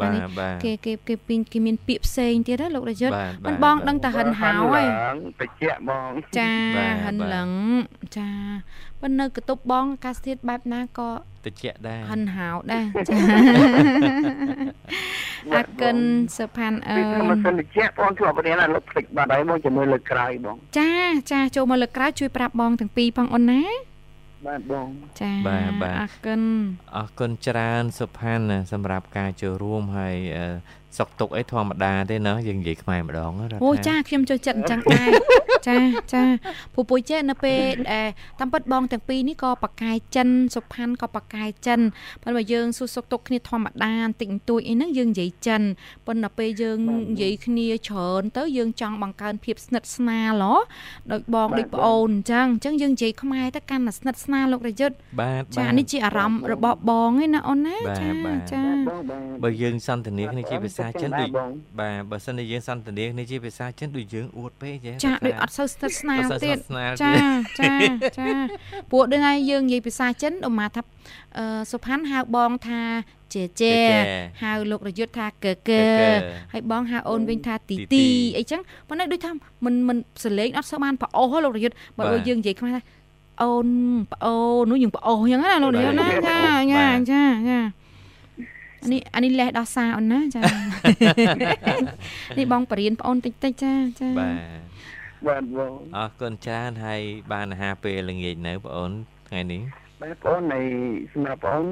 [0.00, 3.14] បាទបាទគេគេគេពីគេមានពាក្យផ្សេងទៀតណាលោករយុទ្ធ
[3.46, 4.86] មិនបងដឹងតែហិនហៅហើយ
[5.40, 6.52] តិចបងចា
[7.04, 7.50] ហិនឡឹង
[8.16, 8.30] ចា
[9.02, 11.10] ប៉ុន្តែនៅកតុបបងអាកាសធាតុបែបណាក៏
[11.46, 13.16] តិចដែរហិនហៅដែរចា
[15.54, 15.96] អាកិន
[16.36, 16.96] សុផាន់អឺ
[17.30, 20.92] មិនសិនតិចបងជួបរៀនលើភ្លេចបាត់ហើយមកជាមួយលើក្រៅបង ចា
[21.32, 23.62] ចាចូលមកលើក្រៅជួយប្រាប់បងទាំងពីរផងអូនណា
[24.46, 24.88] បាទបង
[25.20, 26.40] ចាបាទបាទអរគុណ
[26.96, 30.16] អរគុណច្រើនសុផាន់សម្រាប់ការចូលរួមហើយ
[30.98, 33.32] សុកទុកអីធម្មតាទេណាយើងនិយាយខ្មែរម្ដង
[33.64, 35.08] អូចាខ្ញុំចូលចិត្តអញ្ចឹងដែរ
[35.68, 35.76] ចា
[36.12, 36.22] ចា
[36.74, 37.60] ពូពុយចេះនៅពេល
[37.92, 38.06] ដែល
[38.40, 41.80] តាមពិតបងទាំងពីរនេះក៏បកកាយចិនសុផាន់ក៏បកកាយចិន
[42.22, 45.62] ប៉ុន្តែយើងសួរសុកទុកគ្នាធម្មតាបន្តិចបន្តួចអីហ្នឹងយើងនិយាយចិន
[46.06, 46.78] ប៉ុន្តែពេលយើង
[47.10, 50.56] និយាយគ្នាច្រើនទៅយើងចង់បង្កើនភាពស្និទ្ធស្នាលហ៎
[51.12, 58.08] ដូចបងដូចប្អូនអញ្ចឹងអញ្ចឹងយើងនិយាយខ្មែរទៅកាន់តែស្និទ្ធស្នាលលោករយុទ្ធបាទចានេះជាអារម្មណ៍របស់បងឯណាអូនណាចា
[58.52, 58.62] ចា
[59.42, 61.30] បើយើងសន្ទនាគ្នាជាភាសាចិនដូច
[61.80, 66.58] បាទបើសិនជាយើងសន្ទនាគ្នាជាភាសាចិនដូចយើងអួតពេកចាចាដូចអត់សូវស្និទ្ធស្នាលទៀត
[67.02, 67.14] ចា
[67.60, 67.74] ចា
[68.18, 68.28] ចា
[68.92, 70.82] ពួកដឹងហើយយើងនិយាយភាសាចិនឧមាថា
[71.38, 72.80] អឺសុផាន់ហៅបងថា
[73.34, 73.74] ចេចេ
[74.42, 75.84] ហៅលោករយុទ្ធថាកកើ
[76.52, 79.30] ហើយបងហៅអូនវិញថាទីទីអីចឹងប៉ុន្តែដូចថា
[79.64, 82.82] មិនមិនសលេងអត់សូវបានប្រអស់លោករយុទ្ធបើយើងនិយាយខ្មែរថា
[83.42, 83.68] អូន
[84.12, 86.38] ប្អូននោះយើងប្អូនចឹងណាលោករយុទ្ធណាចា
[86.72, 87.60] ចាចាចា
[88.84, 90.40] អានេះអានេះលេះដោះសារអូនណាចា
[92.38, 94.71] នេះបងបរៀនប្អូនតិចតិចចាចាបាទ
[95.28, 97.00] បាទបងអរគុណច្រើនហើយ
[97.32, 98.92] បានអាហារពេលល្ងាចនៅបងអូន
[99.28, 99.62] ថ្ងៃនេះ
[100.02, 100.60] បាទបងនៃ
[101.12, 101.64] សម្រាប់បង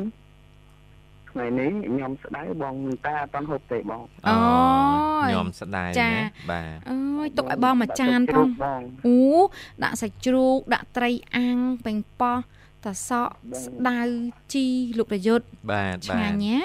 [1.31, 2.75] ថ្ងៃនេះខ្ញុំស្ដៅបង
[3.07, 4.37] តាអត់តាន់ហូបទេបងអូ
[5.25, 6.13] ខ្ញុំស្ដៅណា
[6.51, 8.49] បាទអើយទុកឲ្យបងមួយចានផង
[9.07, 9.19] អូ
[9.83, 12.39] ដាក់សាច់ជ្រូកដាក់ត្រីអាំងប៉េងប៉ោះ
[12.85, 13.35] តសក់
[13.65, 14.01] ស្ដៅ
[14.55, 14.67] ជី
[14.99, 16.59] លោករយុទ្ធបាទបាទឆ្ងាញ់ណា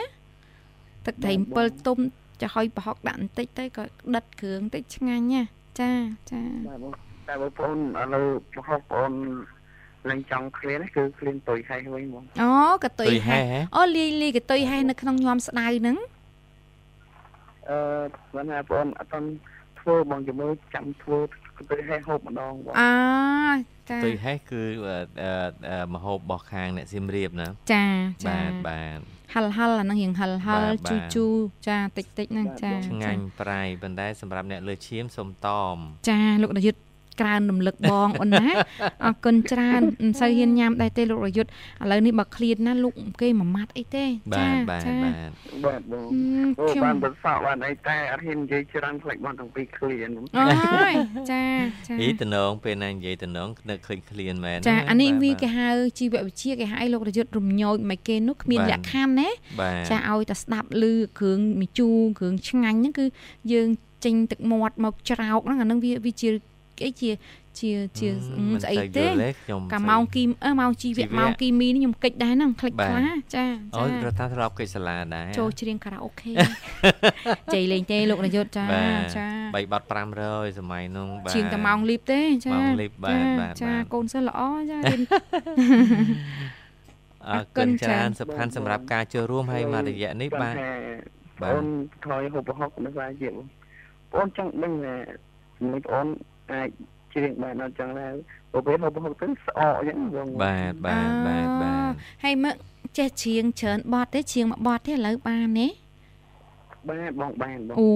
[1.06, 1.98] ទឹកត្រី7ទុំ
[2.42, 3.84] ចាហុយប្រហុកដាក់បន្តិចទៅក៏
[4.16, 5.44] ដិតគ្រឿងតិចឆ្ងាញ់ណា
[5.80, 5.92] ចា
[6.32, 6.94] ចាបាទបង
[7.28, 9.14] តែបងប្អូនឥឡូវប្រហុកបងអូន
[10.10, 12.52] ឡើងចង់ឃ្លានគឺឃ្លានតុយហេះវិញហ្មងអូ
[12.84, 13.44] កតុយហេះ
[13.78, 15.98] អូលីលីកតុយហេះនៅក្នុងញោមស្ដៅហ្នឹង
[17.70, 17.78] អឺ
[18.34, 19.16] គាត់ថាបងអត់ត
[19.80, 21.20] ធ្វើបងជាមួយចាំធ្វើ
[21.58, 22.92] កតុយហេះហូបម្ដងបងអើ
[23.90, 24.62] ចាកតុយហេះគឺ
[25.96, 27.86] មហូបរបស់ខាងអ្នកសៀមរាបណាចា
[28.26, 29.00] ចាបាទបាទ
[29.34, 31.26] ហលហលអាហ្នឹងរៀងហលហលជូជូ
[31.68, 35.78] ចាតិចតិចហ្នឹងចាឆ្ងាញ់ប្រៃប៉ុន្តែសម្រាប់អ្នកលើឈាមសុំតម
[36.10, 36.80] ចាលោកនាយុទ្ធ
[37.20, 38.46] ក្រើនរំលឹកបងអូនណា
[39.06, 41.52] អរគុណច្រើនមិនសូវហ៊ានញ៉ាំដែរទេលោករយុទ្ធឥ
[41.92, 44.06] ឡូវនេះបើឃ្លានណាលោកគេមួយម៉ាត់អីទេ
[44.38, 44.84] ចាចាបាទ
[45.66, 46.08] បាទបង
[46.60, 50.44] អូបានបសក់បានអីតែអត់ហ៊ាននិយាយច្រើនផ្លេចបងទាំងពីរឃ្លានអូ
[50.92, 50.94] យ
[51.32, 51.44] ចា
[51.88, 59.30] ចាអីតំណងពេលណានិយាយតំណងនឹកឃើញឃ្លានមែនចាអានេះវាគេហៅជីវវិទ្យាគេហៅឲ្យលោករយុទ្ធរំញោចមិនគេនោះគ្មានលក្ខខណ្ឌណា
[59.90, 63.06] ចាឲ្យតែស្ដាប់ឮគ្រឿងមីជូរគ្រឿងឆ្ងាញ់ហ្នឹងគឺ
[63.54, 63.68] យើង
[64.06, 66.30] ចេញទឹកមាត់មកច្រោកហ្នឹងអានឹងវាវាជា
[66.84, 67.12] អីជា
[67.60, 68.10] ជាជា
[68.64, 69.06] ស្អីទេ
[69.74, 76.32] កាម៉ោងគីអឺម៉ោងជីវៈម៉ោងគីមីនេះខ្ញុំកិច្ចដែរហ្នឹងខ្លេចខ្លះចាអូរដ្ឋាភិបាលកិច្ចសាលាដែរចូលច្រៀងខារ៉ាអូខេ
[77.54, 78.66] ចៃលេងទេលោកនាយកចា
[79.18, 79.86] ចា3បាត់
[80.22, 85.02] 500សម័យនោះបាទជាងតែម៉ោងលីបទេចាម៉ោងលីបបាទបាទចាកូនសិស្សល្អចារៀន
[87.30, 90.56] អរគុណច្រើនសុផាន់សម្រាប់ការចូលរួមហើយមករយៈនេះបាទ
[91.44, 91.66] បង
[92.06, 93.36] ថយហូបហុកនៅវាយើង
[94.14, 94.96] បងចង់ដឹងថា
[95.58, 96.08] ចំណុចបង
[96.52, 96.70] អាច
[97.14, 98.14] ច្រៀងបានអត់ចឹងដែរ
[98.52, 101.92] ព្រោះពេលហូបហូបទៅស្អកអញ្ចឹងបងបាទបាទបាទបាទ
[102.24, 102.56] ហើយមើល
[102.98, 105.68] ចេះច្រៀងច្រើនបត់ទេច្រៀងមួយបត់ទេឥឡូវបានទេ
[106.90, 107.90] បាទបងបានបងអូ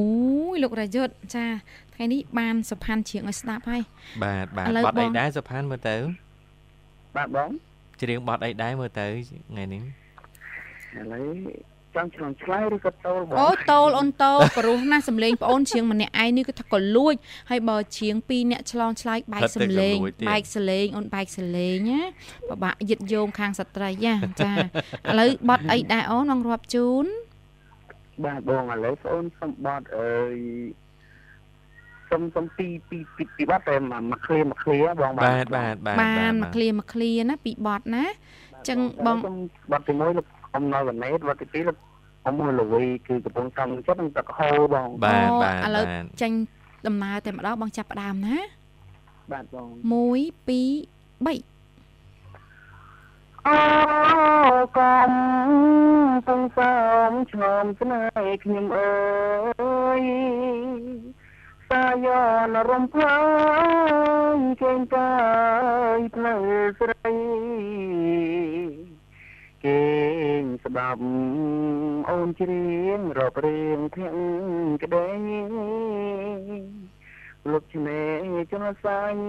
[0.54, 1.46] យលោករយុទ្ធចា
[1.94, 3.82] ថ្ងៃនេះបានសុផាន់ច្រៀងឲ្យស្ដាប់ហើយ
[4.24, 5.96] បាទបាទបត់អីដែរសុផាន់មើលទៅ
[7.18, 7.50] បាទបង
[8.02, 9.08] ច្រៀងបត់អីដែរមើលទៅ
[9.50, 11.28] ថ្ងៃនេះឥឡូវ
[11.96, 17.14] ចង់ឆ្លងឆ្លើយឬក៏តូលបងអូតូលអូនតូលព្រោះណាសំលេងប្អូនជាងម្នាក់ឯងនេះគឺថាក៏លួច
[17.50, 19.96] ហើយបើជាងពីរអ្នកឆ្លងឆ្លើយបែកសំលេង
[20.30, 22.02] បែកសលេងអូនបែកសលេងណា
[22.50, 24.58] ពិបាកយឹតយោងខាងស្ត្រីណាចាឥ
[25.20, 27.06] ឡូវបត់អីដែរអូនបងរាប់ជូន
[28.26, 30.36] បាទបងឥឡូវបងសុំបត់អើយ
[32.10, 32.98] សុំសុំពីពី
[33.38, 38.06] ពីបាត់តែមួយឃ្លាមួយឃ្លាបងបាទបាទបាទបានមួយឃ្លាមួយឃ្លាណាពីបត់ណា
[38.68, 39.18] ចឹងបង
[39.72, 41.78] បត់ទី1លោក អំនៅវណេតបត់ទី2លោក
[42.28, 45.86] អំមួយលវីគឺកំពុងសំចិត្តនឹងទឹកហូរបងបាទបាទឥឡូវ
[46.22, 46.38] ចាញ់
[46.88, 48.38] ដំណើរតែម្ដងបងចាប់ផ្ដើមណា
[49.32, 49.90] បាទបង1 2
[51.26, 51.60] 3
[53.48, 53.60] អូ
[54.78, 55.12] កំ
[56.28, 57.34] ពុងសំឈ
[57.64, 58.94] មស្នេហ៍ខ្ញុំអើ
[60.00, 60.04] យ
[61.70, 62.22] សាយយោ
[62.54, 63.16] នរំភើ
[64.36, 65.14] យគេងកា
[65.98, 66.44] យផ្លូវ
[66.80, 67.12] ស្រី
[68.56, 68.59] គេ
[70.80, 71.04] ងស្ដាប់
[72.10, 74.20] អូនច្រៀងរាប់រៀងធាក់
[74.84, 75.08] ក្ដី
[77.52, 79.24] លុបឆ្នេរចំសាញ់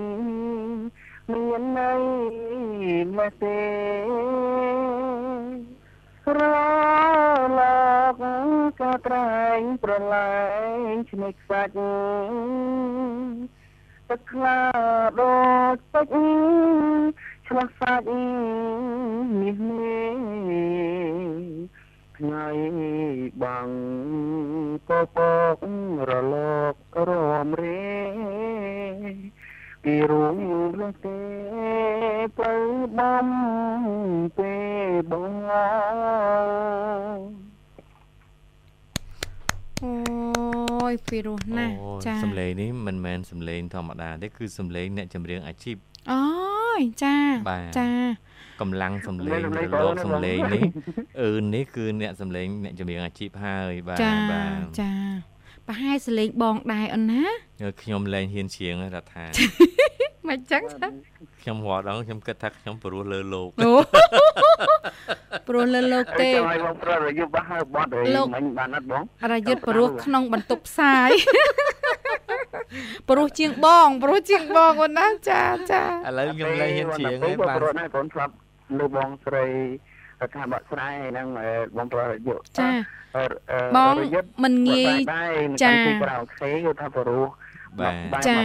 [1.31, 2.03] មានន័យ
[3.17, 3.61] មកទេ
[6.37, 6.41] រ
[7.59, 7.81] លោ
[8.21, 8.23] ក
[8.81, 10.33] ក៏ត្រែងប្រឡែ
[10.77, 11.73] ងឆ្នេរខ្សាច់
[14.09, 14.59] ទឹកខ្លា
[15.21, 15.37] ដូ
[15.75, 17.20] ចពេជ្រ
[17.53, 18.07] ឆ្លោះសាច់
[19.41, 20.17] នេះនេះ
[22.17, 22.49] ថ្ងៃ
[23.43, 23.71] បាំង
[24.89, 25.17] ពព
[25.55, 25.65] ក
[26.09, 26.35] រល
[26.95, 27.11] ករ
[27.47, 27.91] មរេ
[29.83, 30.37] ពីរូង
[30.79, 31.21] រស់ទេ
[32.41, 32.55] ទៅ
[32.99, 33.29] បំ
[34.37, 34.55] ពេ
[35.11, 35.33] បង
[39.83, 41.75] អូយពីរោះណាស់
[42.07, 45.77] ចាសំឡេងនេះមិនមែនសំឡេងធម្មតាទេគឺសំឡេងអ្នកចម្រៀងអាជីព
[46.13, 47.17] អូ យចា
[47.79, 47.89] ចា
[48.61, 50.63] កម្លាំងសំឡេងរលកសំឡេងនេះ
[51.21, 53.99] អឺនេះគឺអ្នកសំឡេងអ្នកចម្រៀងអាជីពហើយបាទ
[54.33, 54.93] បាទចា
[55.67, 57.23] ប្រហែលសលេងបងដែរអូនណា
[57.83, 59.25] ខ្ញុំលែងហ៊ានច្រៀងរដ្ឋា
[60.31, 60.63] មិនចឹង
[61.43, 63.73] ខ្ញុំរាល់ដងខ្ញុំគិតថាខ្ញុំព្រោះលើលោកអូ
[65.49, 68.03] ព្រោះលើលោកទេឲ្យបងប្រុសរយុទ្ធបោះបត់អី
[68.35, 71.11] មិញបានអត់បងរយុទ្ធព្រោះក្នុងបន្ទប់ផ្សាយ
[73.09, 78.33] ព្រោះជាងបងព្រោះជាងបងអូនណាចាចាឥឡូវខ្ញុំលែងហ៊ានច្រៀងហើយបាទព្រោះណាកូនស្លាប់
[78.79, 79.45] លើបងស្រី
[80.37, 81.27] ការបកស្រាយហ្នឹង
[81.77, 82.69] បងប្រុសរយុទ្ធចា
[83.77, 83.95] បង
[84.45, 84.99] មិនងាយ
[85.63, 85.71] ចា
[86.03, 87.27] ក្រៅខេគឺថាព្រោះ
[87.79, 87.95] បាទ
[88.27, 88.37] ចា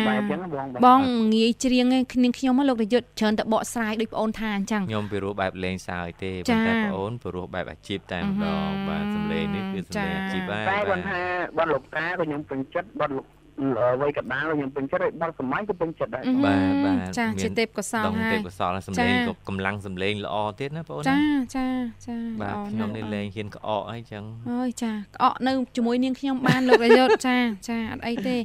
[0.86, 1.02] បង
[1.36, 11.22] ងាយច្រៀងឯគ្នាខ្ញុំលោករយុទ្ធច្រើនតែបកស្រាយដូចបងអូនថាអញ្ចឹងខ្ញុំពីរោះបែបលេងសើចទេប៉ុន្តែបងអូនពីរោះបែបអាជីពតែម្ដងបាទសំឡេងនេះគឺសំឡេងអាជីពហើយតែគាត់ថា
[11.58, 13.26] បាត់លោកតាក៏ខ្ញុំពេញចិត្តបាត់លោក
[13.60, 21.20] អ្វីកដាលខ្ញុំពេញចិត្តហើយបាត់សម័យក៏ពេញចិត្តដែរបាទបាទចាជាទេពកោសលហើយទេពកោសលសំឡេងក៏កម្លាំងសំឡេងល្អទៀតណាបងអូនចា
[21.56, 21.68] ចា
[22.08, 27.38] ចាបាទខ្ញុំនេះលេងហ៊ានក្អកអីចឹងអើយចាក្អកនៅជាមួយនាងខ្ញុំបានលោករយុទ្ធចា
[27.70, 28.36] ចាអត់អីទេ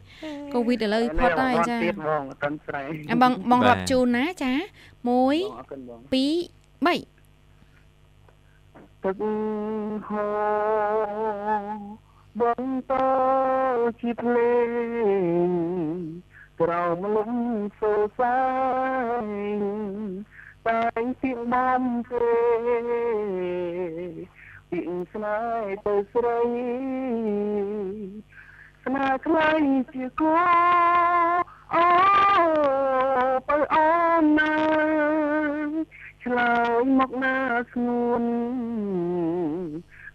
[0.54, 2.86] កូវីដឥឡូវផុតហើយចាទៀតបងអត់ស្រ័យ
[3.22, 5.10] បងបងរាប់ជូនណាចា1 2
[6.86, 7.20] 3
[9.04, 9.16] ទឹក
[10.08, 10.24] ហូ
[11.98, 12.92] រ បន្ត
[14.00, 14.56] ជាភ្លេ
[15.48, 15.50] ង
[16.60, 17.32] ក្រោមលំ
[17.80, 18.40] សូសា
[19.22, 19.26] យ
[20.66, 22.30] តែងពីបំពេ
[24.70, 24.80] ពី
[25.12, 26.40] ស្នេហ៍ទៅស្រី
[28.84, 29.62] ស្នេហ៍ខ្លាយ
[29.94, 30.34] ជាគោ
[31.74, 31.86] អូ
[33.46, 33.90] បើអូ
[34.22, 34.54] នណា
[36.24, 37.36] ឆ្លើយមកណា
[37.72, 38.24] ស្ងួន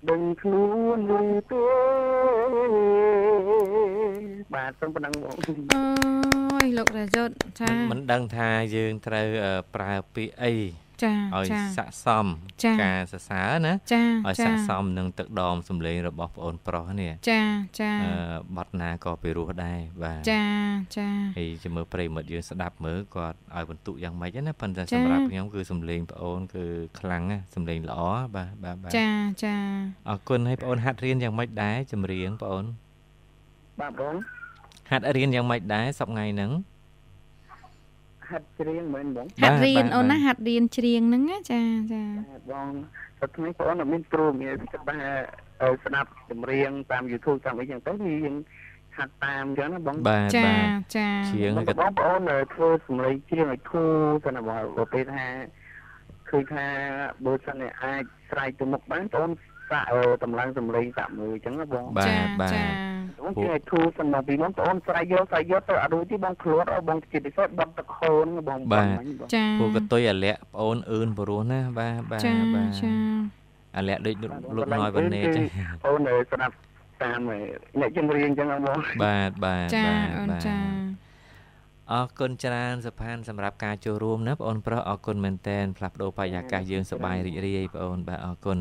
[0.10, 0.66] ដឹងខ្លួ
[0.98, 1.66] នឬទេ
[4.54, 5.36] បាទសូមប៉ុណ្ណឹងបង
[5.76, 9.28] អូយលោករយុទ្ធចាមិនដឹងថាយើងត្រូវ
[9.76, 10.54] ប្រើពាក្យអី
[11.04, 12.26] ចាឲ្យស័កសម
[12.84, 13.74] ការសរសើរណា
[14.28, 17.42] ឲ្យស័កសមនឹងទឹកដមសម្លេងរបស់ប្អូនប្រុសនេះចា
[17.80, 18.14] ចាអឺ
[18.56, 20.44] បត់ណាក៏ពីរោះដែរបាទចា
[20.98, 26.66] ចាហើយជាមើលប្រិមិត្តយើងស្ដាប់មើលគាត់ឲ្យបន្ទុកយ៉ាងម៉េចណាប៉ុន្តែសម្រាប់ខ្ញុំគឺសម្លេងប្អូនគឺ
[27.00, 28.02] ខ្លាំងណាសម្លេងល្អ
[28.36, 29.10] បាទបាទបាទចា
[29.44, 29.56] ចា
[30.10, 32.66] អរគុណឲ្យប្អូនហាត់រៀនយ៉ាងម៉េចដែរចម្រៀងប្អូន
[33.82, 34.16] បាទបង
[34.92, 36.52] ហាត់រៀនយ៉ាងម៉េចដែរសប្ងៃហ្នឹង
[38.30, 41.62] ហាត់ច្រៀងមែនបងហាត់រៀនអូនណាហាត់រៀនច្រៀងហ្នឹងចា
[41.94, 42.04] ចា
[42.52, 42.70] បង
[43.20, 45.00] សប្តាហ៍បងអត់មានគ្រូងារគិតថា
[45.84, 47.92] ស្ដាប់ចម្រៀងតាម YouTube តាមអីចឹងទៅ
[48.26, 48.36] យើង
[48.98, 50.52] ហាត់តាមអញ្ចឹងណាបងបាទចា
[50.98, 52.22] ចាច្រៀងក៏បងប្អូន
[52.54, 53.94] ធ្វើសម្លេងច្រៀងឲ្យធូរ
[54.26, 54.50] ទៅណាប
[54.86, 55.26] ងពេលថា
[56.30, 56.66] ឃើញថា
[57.26, 59.30] បើសិនអាចស្រែកទៅមុខបានបង
[59.72, 59.88] សាក់
[60.24, 68.88] តម្លើងសម្លេងសាក់មើលអញ្ចឹងណាបងបាទបាទបងគេឲ្យធូរសំណងពីបងប្អូនស្រ័យយកស្រ័យយកទៅអត់រួចទេបងឃ្លាត់បងជាពិសេសបត់ទឹកហូនបងបាទ
[69.36, 72.24] ចាពួកកតុយអាលក្ខប្អូនអឿនព្រោះណាបាទបាទ
[72.56, 72.92] បាទចា
[73.78, 74.16] អាលក្ខដូច
[74.56, 75.42] លោក nói វណេចា
[75.86, 76.54] អូនស្ដាប់
[77.04, 77.20] តាម
[77.80, 79.86] អ្នកជំរៀងអញ្ចឹងបងបាទបាទចា
[80.18, 80.58] អូនចា
[81.94, 88.60] អរគុណច្រើនសុផានសម្រាប់ការចូលរួមណាបងប្រុសអរគុណមែនតែនផ្លាស់ប្ដូរបរិយាកាសយើងសប្បាយរីករាយបងបាទអរគុណ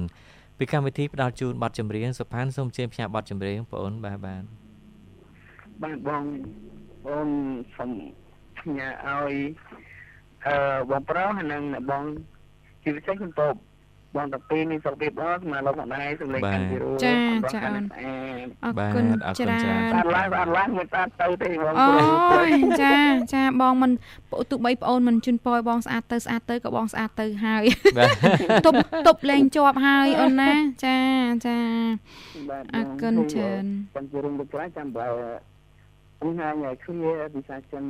[0.59, 4.43] ពីកម្មវិធីផ្ដល់ជូនប័ណ្ណចម្រៀងសុផានសូមជើញផ្ញើប័ណ្ណចម្រៀងបងអូនបាទបាទ
[5.83, 6.23] បាទបង
[7.07, 7.29] បង
[7.77, 7.91] សូម
[8.59, 9.35] ផ្ញើឲ្យ
[10.47, 10.57] អឺ
[10.91, 12.05] បងប្រុសនិងបង
[12.83, 13.55] ជីវិតខ្ញុំតប
[14.17, 17.17] បងតាពីនេះសុខភាពល្អស្មារតីមកដែរសម្លេងកាន់ពីរួចា
[17.55, 17.85] ចាអូន
[18.65, 19.05] អរគុណ
[19.39, 22.51] ច្រើនបានឡើងបានឡើងមិនតាទៅទេបងអូយ
[22.83, 22.97] ចា
[23.35, 23.91] ចាបងមិន
[24.51, 27.65] ទោះបីប្អូនមិនជូនពរបងស្អាតទៅស្អាតទៅក៏បងស្អាតទៅហើយ
[28.67, 28.77] ទប់
[29.09, 30.53] ទប់លេងជាប់ហើយអូនណា
[30.85, 30.99] ចា
[31.47, 31.59] ចា
[32.75, 33.65] អរគុណច្រើន
[33.97, 35.07] បងជារឿងដូចខ្លះចាំបើ
[36.21, 37.85] បង្ហាញឲ្យឃ្លាភាសាចិន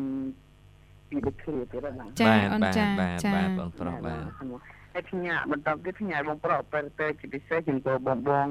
[1.09, 8.49] ពីដូចឃ្លាទៀតណាចាអូនចាបាទបាទបងប្រុសបាទ ហើយផ្ញើបន្តទៀតផ្ញើបងប្រុសអបិរទៅជាពិសេសចំពោះបងបង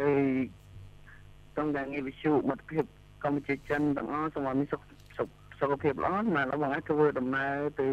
[0.00, 0.08] អី
[1.56, 2.84] តំដងវិសុមិត្តភាព
[3.24, 4.82] កម្ពុជាចិនទាំងអស់សូមឲ្យមានសុខ
[5.60, 7.88] សុខភាពល្អមកបងអាចធ្វើដំណើរទៅ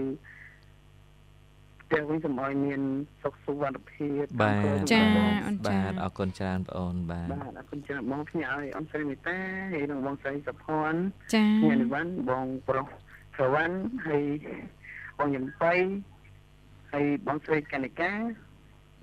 [1.92, 2.82] ទាំងវិញសូមឲ្យមាន
[3.24, 5.02] សុខសុវត្ថិភាពបាទចា
[5.46, 9.38] អូនចាបាទអរគុណច្រើនបងអូនបាទបាទអរគុណច្រើនបងផ្ញើឲ្យអូនស្រីមេតា
[9.74, 11.00] ហើយនិងបងស្រីសុផាន់
[11.34, 12.88] ចាខ្ញុំនិវ័នបងប្រុស
[13.36, 13.72] ស្រវ័ន
[14.08, 14.24] ហើយ
[15.20, 15.74] បងយំបៃ
[16.94, 18.12] ហើយបងស្រីកណិកា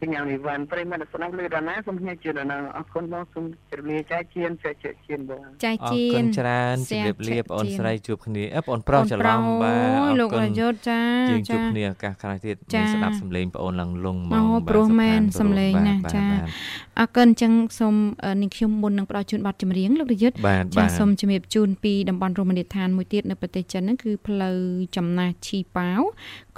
[0.00, 16.24] ពីញ៉ាំនេះវ៉ាន់ប្រិមត្តស្ដាប់លើដល់ណាសូមញ៉ាំជាដល់ណាអរគុណបងសូមជម្រាបចាជៀនចែកចែកជៀនបងចាជៀនអរគុណច្រើនជម្រាបលាបងអូនស្រីជួបគ្នាអឺបងប្រុសច្រឡំបាទអរគុណលោករយុទ្ធចាយើងជួបគ្នាឱកាសក្រោយទៀតមានស្ដាប់សំឡេងបងអូនឡើងលងមកអូព្រោះមែនសំឡេងណាចា
[16.98, 17.94] អរគុណអញ្ចឹងសូម
[18.42, 20.36] នឹងខ្ញុំមុននឹងផ្ដល់ជូនប័ណ្ណចម្រៀងលោករយុទ្ធ
[20.76, 24.58] ចាសូមជំរាបជូនពីតំបន់រមណីយដ្ឋានមួយទៀតនៅប្រទេសចិនហ្នឹងគឺផ្លូវ
[24.96, 26.00] ចំណាស់ឈីប៉ាវ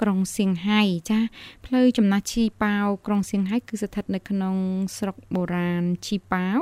[0.01, 1.19] ក្រុងសៀងហៃចា
[1.65, 4.55] ផ្លូវចំណាស់ឈីប៉ាវក្រុងសៀងហៃគឺស្ថិតនៅក្នុង
[4.97, 6.57] ស្រុកបុរាណឈីប៉ាវ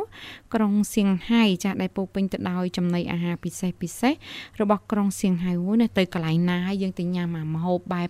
[0.53, 4.13] ក្រុងសៀងហៃចាដែលពោពេញទៅដោយចំណីអាហារពិសេសពិសេស
[4.61, 8.09] របស់ក្រុងសៀងហៃហ្នឹងទៅកន្លែងណាហើយយើងទៅញ៉ាំអាម្ហូបបែប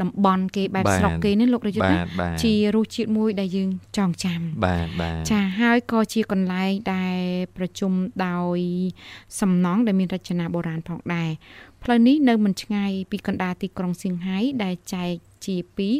[0.00, 2.02] តំបន់គេបែបស្រុកគេនេះលោករយុទ្ធណា
[2.42, 7.18] ជារសជាតិមួយដែលយើងចងចាំបាទបាទចាហើយក៏ជាកន្លែងដែល
[7.56, 7.92] ប្រជុំ
[8.26, 8.58] ដោយ
[9.40, 11.30] សំណង់ដែលមានរចនាបុរាណផងដែរ
[11.84, 15.12] ផ្លូវនេះនៅមិនឆ្ងាយពីកណ្ដាលទីក្រុងសៀងហៃដែលចែក
[15.46, 15.96] ជាពីរ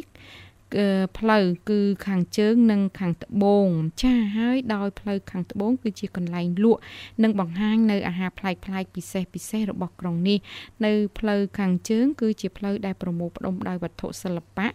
[1.19, 3.67] ផ្លូវគឺខាងជើងនិងខាងត្បូង
[4.03, 6.81] ចាហើយដោយផ្លូវខាងត្បូងគឺជាកន្លែងលក់
[7.23, 10.39] និងបង្ហាញនៅអាហារប្លែកៗពិសេសពិសេសរបស់ក្រុងនេះ
[10.85, 14.67] នៅផ្លូវខាងជើង គឺជាផ្លូវដែលប្រមូលផ្ដុំដោយវត្ថុសិល្បៈ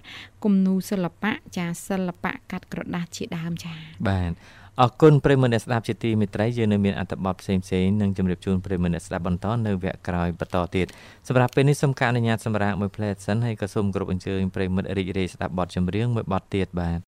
[0.43, 3.73] គំនូរសិល្បៈចាសិល្បៈកាត់ក្រដាសជាដើមចា
[4.09, 4.31] បាទ
[4.80, 10.86] អរគុណប្រិមត្តអ្នកស្ដាប់ជាទីមេត្រីយើងនៅមានអត្ថបទផ្សេងផ្សេងនឹងជម្រាបជូនប្រិមត្តអ្នកស្ដាប់បន្តនៅវគ្គក្រោយបន្តទៀត
[11.28, 16.98] សម្រាប់ពេលនេះសូមការអនុញ្ញាតសម្រាប់មួយផ្លែសិនហើយក៏សូមគោរពអញ្ជើញប្រិមត្តរីករាយស្ដាប់បទចម្រៀងមួយបទទៀតបាទ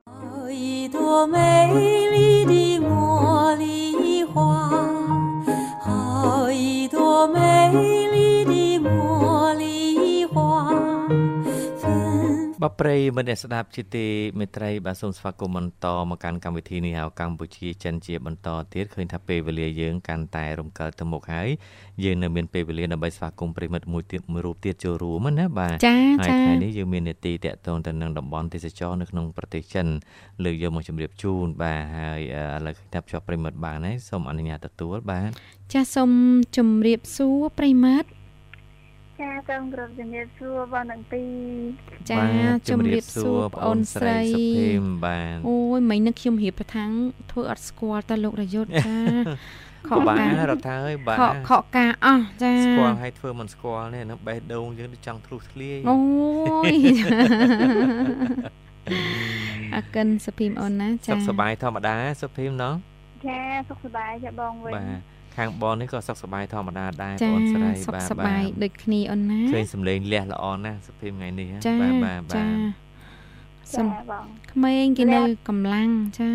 [0.95, 0.97] 多
[1.35, 1.37] 美
[2.15, 2.17] 丽
[2.53, 2.55] 的
[2.89, 2.91] 茉
[3.63, 3.65] 莉
[4.33, 4.35] 花，
[5.87, 6.97] 好一朵
[7.35, 7.39] 美
[12.64, 14.06] បប្រិយមិត្តអ្នកស្ដាប់ជាទី
[14.40, 21.50] មេត្រីបាទសូមស្វាគមន៍បន្តមកកាន់កម្មវិធីនេះហៅកម្ពុជាចិនជាបន្តទៀតឃើញថាពេលវេលាយើងកាន់តែរំកិលទៅមុខហើយ
[22.04, 25.76] យើងនៅមានពេលវេលាដើម្បីស្វាគមន៍ប្រិមិត្តមួយទៀតមួយរូបទៀតចូលរួមណាបាទ
[26.22, 29.88] ហើយថ្ងៃនេះយើងមាននេតិតកតងទៅនឹងតំបន់ទេសចរនៅក្នុងប្រទេសចិន
[30.44, 35.30] លើកយកមកជម្រាបជូនបាទហើយឥឡូវឃើញថាភ្ជាប់ប្រិមិត្តបានហើយសូមអនុញ្ញាតទទួលបាទ
[35.74, 36.12] ចាសសូម
[36.58, 38.10] ជម្រាបសួរប្រិមិត្ត
[39.22, 42.22] ចាសូមគោរពជំរាបសួរបងទាំងពីរចា
[42.70, 46.92] ជំរាបសួរបងអូនស្រីសុភីមបាទអូយមិញនឹងខ្ញុំរៀបប្រថាំង
[47.32, 48.98] ធ្វើអត់ស្គាល់តើលោករយុទ្ធចា
[49.88, 55.98] ខកការរដ្ឋាអើយបាទខកខកការអស់ចាស្គាល់ឲ្យធ្វើមិនស្គាល់នេះនឹងបេះដូងយើងចង់ធ្លុះធ្លាយអូ
[56.72, 56.74] យ
[59.76, 62.74] អកិនសុភីមអូនណាចាសុខសប្បាយធម្មតាសុភីមណោះ
[63.28, 71.48] ចាសុខសប្បាយចាបងវិញបាទ ខាងបងនេះក៏សុខសប្បាយធម្មតាដែរបងស្រីបាទសុខសប្បាយដូចគ្នាអូនណាឃើញសំឡេងលះល្អណាស់សុភីមថ្ងៃនេះ
[71.82, 72.80] បាទបាទបាទ
[73.78, 76.32] សំបងក្មេងគេនៅកម្លាំងចា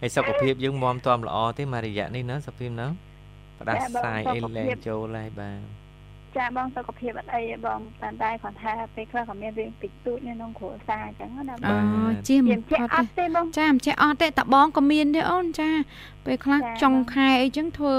[0.00, 2.86] ហើយសុខភាពយើងមមតំល្អទេមួយរយៈនេះណាសុភីមណា
[3.60, 5.85] ផ្ដាសាយអីលែងចូលហើយបាទ
[6.36, 12.60] ចាបងសុខភាពអត់អីបងតែតែគាត់ថាពេលខ្លះក៏មានរឿងតិចតួចនៅក្នុងគ្រួសារអញ្ចឹងណាបងអូជាមិន
[12.94, 15.70] អត់ទេបងចាមិនចេះអត់ទេតាបងក៏មានទេអូនចា
[16.24, 17.96] ពេលខ្លះចុងខែអីចឹងធ្វើ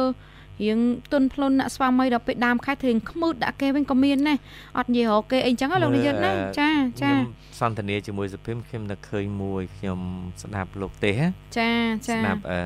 [0.63, 0.79] រៀង
[1.11, 4.37] ទុនផ្លុនអ្នកស្វាមីដល់ពេលដើមខែធ្វើខ្មើដាក់គេវិញក៏មានដែរ
[4.77, 6.69] អត់និយាយរកគេអីចឹងលោកនាយកណាចា
[7.01, 7.11] ចា
[7.59, 9.99] សន្តានាជាមួយសុភីមខ្ញុំនឹកឃើញមួយខ្ញុំ
[10.41, 11.11] ស្ដាប់លោកទេ
[11.57, 11.71] ចា
[12.07, 12.59] ចាស្ដាប់អឺ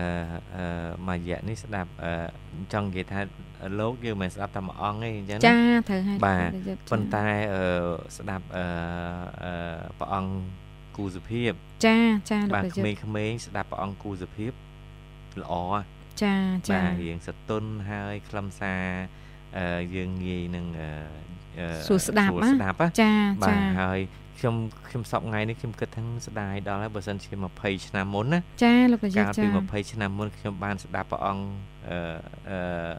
[0.57, 0.65] អឺ
[1.07, 2.11] មួយរយៈនេះស្ដាប់អឺ
[2.73, 3.19] ចង់និយាយថា
[3.79, 5.57] លោកយើងមិនស្ដាប់តែមួយអង្គទេអញ្ចឹងចា
[5.89, 6.49] ត្រូវហើយបាទ
[6.91, 7.63] ប៉ុន្តែអឺ
[8.17, 8.65] ស្ដាប់អឺ
[9.99, 10.33] ព្រះអង្គ
[10.97, 11.51] គូសុភាព
[11.85, 11.97] ចា
[12.31, 14.51] ចាលោកបាទក្មេងៗស្ដាប់ព្រះអង្គគូសុភាព
[15.41, 15.53] ល្អ
[16.23, 16.35] ចា
[16.69, 18.83] ចាបាទរៀងសតុនហើយខ្លឹមសារ
[19.57, 23.11] អឺយើងងាយនឹងអឺសួរស្ដាប់ស្ដាប់ចាចា
[23.43, 23.99] បាទហើយ
[24.39, 24.55] ខ្ញុំ
[24.89, 31.45] ខ្ញុំសពថ្ងៃនេះខ្ញុំគិតថាស្ដាយដល់ហើយបើសិនជា20ឆ្នាំមុនណាចាលោកប្រយុទ្ធចាកាលពី20ឆ្នាំមុនខ្ញុំបានស្ដាប់ព្រះអង្គ
[31.89, 31.99] អឺ
[32.49, 32.91] អឺ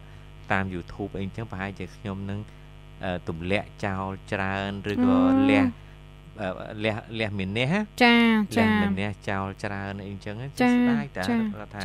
[0.52, 2.38] តាម YouTube អីចឹងប្រហែលជាខ្ញុំនឹង
[3.28, 5.16] ទម្លាក់ចោលច្រើនឬក៏
[5.50, 5.64] លះ
[6.84, 8.16] លះលះមានះចា
[8.58, 11.26] ចាលះមានះចោលច្រើនអីចឹងចាស្ដាយតារ
[11.66, 11.82] ដ្ឋា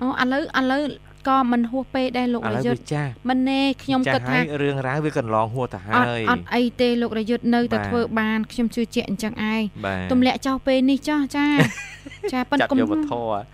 [0.00, 0.82] អូឥឡូវឥឡូវ
[1.28, 2.80] ក៏មិនហួសពេកដែរលោករយុទ្ធ
[3.28, 9.62] មិនណែខ្ញុំគិតថារឿងរ៉ាវវាកន្លងហួសទៅហើយអត់អីទេលោករយុទ្ធនៅតែធ្វើបានខ្ញុំជឿជាក់អញ្ចឹងឯង
[10.12, 11.46] ទម្លាក់ចោលពេលនេះចោះចា
[12.32, 12.78] ចាប៉ុនគុំ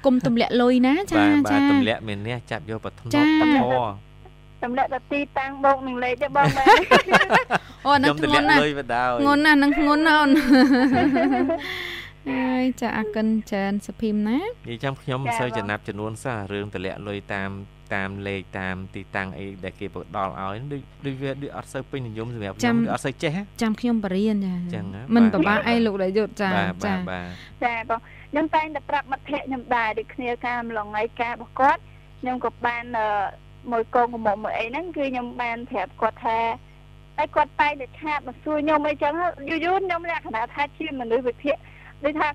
[0.06, 4.02] គុំទម្លាក់លុយណាចាចាទម្លាក់មាននេះចាប់យកបឋមបធ
[4.62, 6.66] សម្រាប់តែទីតាំងបងនឹងលេខទេបងមែន
[7.86, 8.60] អូហ្នឹងធ្ងន់ណាស់
[9.20, 10.30] ធ្ងន់ណាស់នឹងធ្ងន់ណាស់អូន
[12.30, 17.50] ហើយចាអកិនច្រើនសុភីមណានិយាយចាំខ្ញុំមិនសូវចំណាប់ចំនួនសោះរឿងតម្លាក់លុយតាម
[17.94, 26.94] តាមលេខតាមទីតាំងអីដែលគេផ្ដល់ឲ្យដូចដូចវាដូចអត់សូវពេញនិយមសម្រាប់ខ្ញុំអត់សូវចេះចាំខ្ញុំបរៀនចាចឹងមិនពិបាកអីលោកដែលយុទ្ធចាចាចា
[27.64, 28.00] ចាបង
[28.30, 31.80] ខ្ញុំតែងតែប្រាប់មិត្តភ័ក្ដិខ្ញុំដែរដូចគ្នាការម្លងថ្ងៃការរបស់គាត់
[32.20, 32.84] ខ្ញុំក៏បាន
[33.72, 36.38] មួយកងកំមុំមួយអីហ្នឹងគឺខ្ញុំបានប្រាប់គាត់ថា
[37.18, 39.12] តែគាត់តែងតែឆាតមកសួរខ្ញុំអីចឹង
[39.48, 41.56] យូរយូរខ្ញុំលក្ខណៈថាជាមនុស្សវិភាគ
[42.04, 42.28] ដូចថា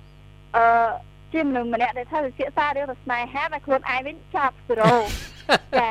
[0.55, 0.89] អឺ
[1.33, 5.89] ជាមនុស្សម្នាក់ដែលថាវិភាគសាររឿងស្នេហាតែខ្លួនឯងវិញចាប់0ចា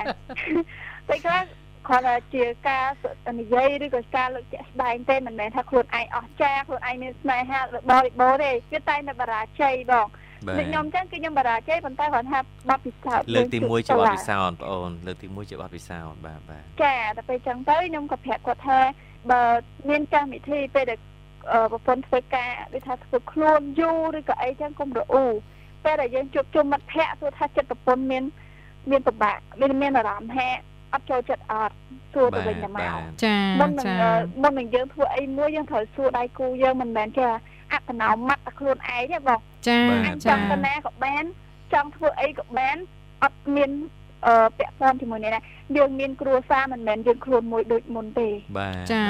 [1.08, 1.42] តែខ្លះ
[1.88, 2.86] គាត់ថាជាការ
[3.40, 10.06] និយាយឬក៏ការលើកជាក់ស្ដែងទេមិនមែនថាខ្លួនឯងអស់ចាខ្លួនឯងមានស្នេហាបរិបូរទេគឺតែនៅបរាជ័យបង
[10.48, 18.78] ដូចខ្ញុំចឹងគឺខ្ញុំបរាជ័យប៉ុន្តែគាត់ថាបទពិសោធន៍លើកទី1ជាបទពិសោធន៍បងអូនលើកទី1ជាបទពិសោធន៍បាទបាទចាតែពេលចឹងទៅខ្ញុំក៏ប្រាប់គាត់ថា
[19.30, 19.42] បើ
[19.88, 20.98] មានកម្មវិធីពេលដែល
[21.72, 25.26] ប្រពន្ធធ្វើការដូចថាធ្វើខ្លួនយូរឬក៏អីចឹងកុំរអ៊ូ
[25.84, 28.24] ពេលដែលយើងជួបជុំមិត្តភ័ក្តិទោះថាចិត្តប្រពន្ធមាន
[28.90, 30.48] មានពិបាកមានមានអារម្មណ៍ថា
[30.92, 31.74] អត់ចូលចិត្តអត់
[32.12, 32.90] សួរទៅវិញទៅមក
[33.24, 33.86] ចាមុននឹង
[34.42, 37.26] មុននឹងយើងធ្វើអីមួយយើងត្រូវសួរដៃគូយើងមិនមែនជា
[37.72, 41.24] អត្តនោម័តតែខ្លួនឯងទេបងចាអញចង់ទៅណាក៏បាន
[41.72, 42.76] ចង់ធ្វើអីក៏បាន
[43.22, 44.05] អត់មានអឺ
[44.58, 45.40] ពាក់ព័ន្ធជាមួយនេះណា
[45.76, 49.04] យើងមានគ្រួសារមិនមែនយើងខ្លួនមួយដូចមុនទេបាទចា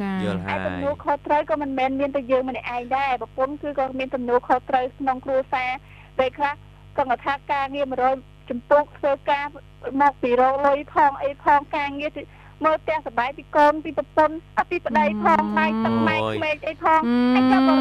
[0.00, 5.70] ចាយល់ហើយទំនួលខុសត្រូវក៏មិនមែនមានតែយើងម្នាក់ឯងដែរប្រពន្ធគឺក៏មានទំនួលខុសត្រូវក្នុងគ្រួសារ
[6.18, 6.52] ពេលខ្លះ
[6.98, 7.86] ក៏ថាការងារ
[8.18, 9.44] 100ចំពោះធ្វើការ
[10.00, 12.10] មកពីរកលុយផងអីផងការងារ
[12.64, 17.00] មើលផ្ទះសបាយពីកូនពីប្រពន្ធអពីប្តីផងម៉ែទឹកម៉ែក្មេកអីផង
[17.34, 17.78] ហើយចាំបរោះ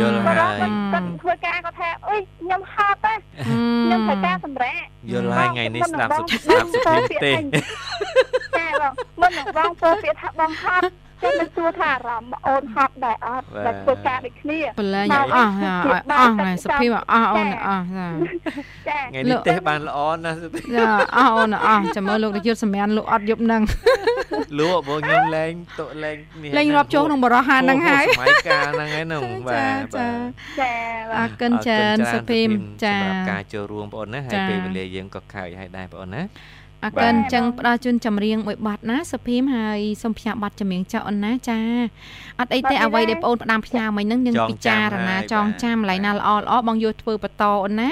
[0.00, 10.86] យល់ហើយគាត់ធ្វើការគាត់ថាអុយខ្ញុំហត់ណាខ្ញុំធ្វើការសម្រាប់យល់ហើយថ្ងៃនេះស្ដាប់សុខស្ដាប់សុខទេចាបងមុននឹងបងពោពាក្យថាបងហត់
[11.22, 15.50] ចាំមិនសួរថាអារម្មណ៍អូនហត់ដែរអត់តែធ្វើការដូចគ្នាបលែងអស់អស់
[16.38, 18.06] ថ្ងៃសុភីមកអស់អូនអស់ចា
[18.88, 23.62] ចាថ្ងៃនេះទេបានល្អណាស់សុភីចាអស់អូនអស់ចាំមើលលោកនាយកសម្រាប់លោកអត់យប់នឹង
[24.58, 30.08] លក់បងខ្ញុំលេងតុលេងនេះលេងរាប់ចូលក្នុងបរោះហានហ្នឹងហើយសម័យកាលហ្នឹងហើយហ្នឹងបាទចា
[30.60, 30.72] ចា
[31.16, 32.40] អរគុណច្រើនសុភី
[32.84, 36.22] ចាសម្រាប់ការចូលរួមបងអូនណាហើយពេលវេលាយើងក៏ខើចហើយដែរបងអូនណា
[36.84, 41.58] អរគុណអញ្ចឹងផ្ដល់ជូនចម្រៀងមួយបទណាសុភីមហើយសូមផ្សាយបទចម្រៀងចោអូនណាចា
[42.40, 47.90] អត់អីទេអ្វីដែលបងអូនផ្ដាំផ្ញើមិញហ្នឹងយើងពិចារណាចងចាំកន្លែងណាល្អល្អបងយកធ្វើបន្តអូនណា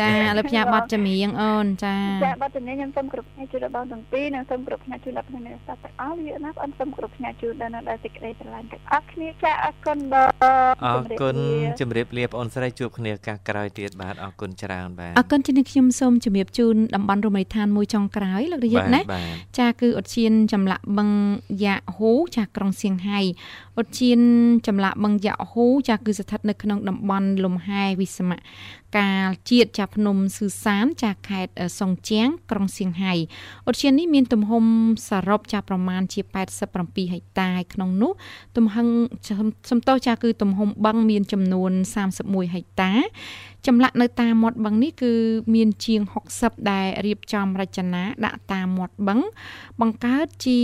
[0.00, 10.28] ចាឥឡូវផ្ញើប័ណ្ណចម្រៀងអូនចាចាប័ណ្ណចម្រៀងខ្ញុំសូមគ្រប់ផ្នែកជូនដល់បងទាំងពីរនិងសូមគ្រប់ផ្នែកជូនដល់ភ្នាក់ងារសាស្ត្រទាំងអស់វាណាបងសូមគ្រប់ផ្នែកជូនដល់នៅដល់សេចក្តីស្រឡាញ់ទាំងអស់គ្នាចាអរគុណបង
[10.84, 11.36] អរគុណ
[11.80, 19.00] ជម្រាបលាបងស្រីជួបគ្នាឱកាសក្រោយទៀតបាទអរគុណច្រើនបាទអរគុណជំរាបខ្ញុំសូមជម្រាបជូនតំបន់រមណីយដ្ឋានមួយចុងក្រោយលោកនាយកណា
[19.58, 21.10] ចាគឺឧទ្យានចម្លាក់បឹង
[21.64, 23.20] យ៉ាហ៊ូចាក្រុងសៀងហៃ
[23.80, 24.20] ឧទ្យាន
[24.66, 28.38] ចម្លាក់បឹងយ៉ាហ៊ូចាគឺស្ថិតនៅក្នុងតំបន់លំហែវិសមៈ
[28.98, 33.12] កាលជាតិចាភ្នំស៊ឺសានចាខេត្តសុងជាងក្រុងសៀងហៃ
[33.68, 34.64] ឧទ្យាននេះមានទំហំ
[35.08, 36.20] សរុបចាប្រមាណជា
[36.66, 38.12] 87ហិកតាក្នុងនោះ
[38.56, 38.86] ទំហំ
[39.70, 41.72] សំទោសចាគឺទំហំបឹងមានចំនួន
[42.12, 42.92] 31ហិកតា
[43.66, 45.12] ចម្លាក់នៅតាមមាត់បឹងនេះគឺ
[45.54, 46.00] មានជាង
[46.36, 49.20] 60ដែលរៀបចំរចនាដាក់តាមមាត់បឹង
[49.80, 50.60] បង្កើតជា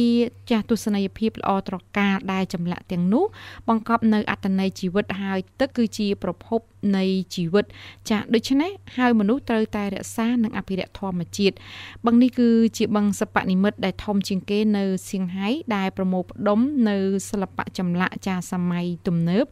[0.51, 3.24] ចាស់ទស្សនីយភាពល្អត្រកាលដែលចម្លាក់ទាំងនោះ
[3.68, 6.61] បង្កប់នៅអត្តន័យជីវិតហើយទឹកគឺជាប្រភព
[6.96, 7.64] នៃជីវិត
[8.11, 11.55] ចាដូច្នេះហើយមនុស្សត្រូវតែរក្សានិងអភិរក្សធម្មជាតិ
[12.07, 12.48] បឹងនេះគឺ
[12.78, 16.96] ជាបឹងសិប្បនិមិត្តដែលធំជាងគេនៅសៀងហៃដែលប្រមូលផ្ដុំនៅ
[17.30, 19.44] សិល្បៈចម្លាក់ចាសម័យទំនើប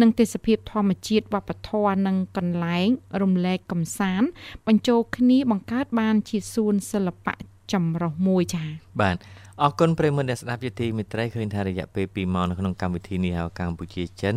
[0.00, 2.89] និងទេសភាពធម្មជាតិវប្បធម៌និងកន្លែង
[3.22, 4.28] រំលែកកំសាន្ត
[4.66, 7.34] បញ្ចូលគ្នាបង្កើតបានជាសួនសិល្បៈ
[7.72, 8.68] ចម្រុះមួយចា៎
[9.00, 9.16] បាទ
[9.64, 14.36] អរគុណប្រិមត្តអ្នកស្ដាប់ជាទីមេត្រីឃើញថារយៈពេល2ម៉ោងនៅក្នុងកម្មវិធីនេះហៅកម្ពុជាចិន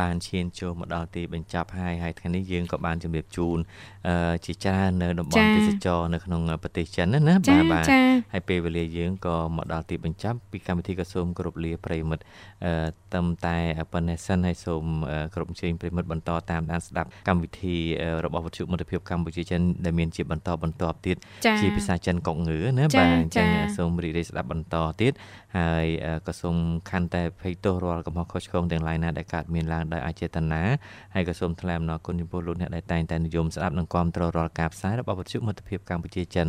[0.00, 3.58] បានឈានចូលមកដល់ទីបញ្ចប់ហើយហើយថ្ងៃនេះយើងក៏បានជម្រាបជូន
[4.44, 7.84] ជាច្រើននៅតំបន់ទេសចរនៅក្នុងប្រទេសចិនណាបាទបាទ
[8.32, 12.22] ហើយពេលវេលាយើងក៏មកដល់ទីបញ្ចប់ពីកម្មវិធីក៏សូមគោរពលាប្រិមិត្ត
[13.12, 13.56] ត្រឹមតែ
[13.92, 14.84] ប៉ុណ្ណេះសិនហើយសូម
[15.34, 17.76] គោរពអញ្ជើញប្រិមិត្តបន្តតាមដានស្ដាប់កម្មវិធី
[18.24, 21.16] របស់វិទ្យុមិត្តភាពកម្ពុជាចិនដែលមានជាបន្តបន្តទៀត
[21.60, 23.46] ជាភាសាចិនកុកងឺណាបាទអញ្ចឹង
[23.76, 25.12] សូមរីករាយស្ដាប់បន្តទៀត
[25.58, 25.86] ហើយ
[26.26, 26.56] ក៏សូម
[26.90, 30.62] ខន្តីភ័យទោសរាល់កំហុសខុសឆ្គងទាំងឡាយណាដែលកើតមានឡើងដោយអចេតនា
[31.14, 36.48] ហើយក៏សូមថ្លែងអំណរគុណចំពោះលោកអ្នកដែលតែងតែនិយមស្ដាប់និងគាំទ្ររាល់ការផ្សាយរបស់វិទ្យុមិត្តភាពកម្ពុជាចិន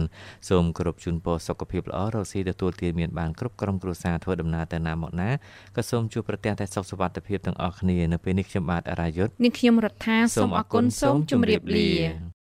[0.49, 5.29] សូមគោរពជូនពរសុខភាពល្អរកស៊ីទទួលទានមានបានគ្រប់ក្រុមគ្រួសារធ្វើដំណើរទៅណាមកណា
[5.75, 12.30] ក៏សូមជួបប្រទះតែសុខសុវត្ថិភាពទាំងអស់គ្នានៅពេលនេះខ្ញុំបាទអរាយុទ្ធនាងខ្ញុំរដ្ឋាសូមអរគុណសូមជម្រាបលា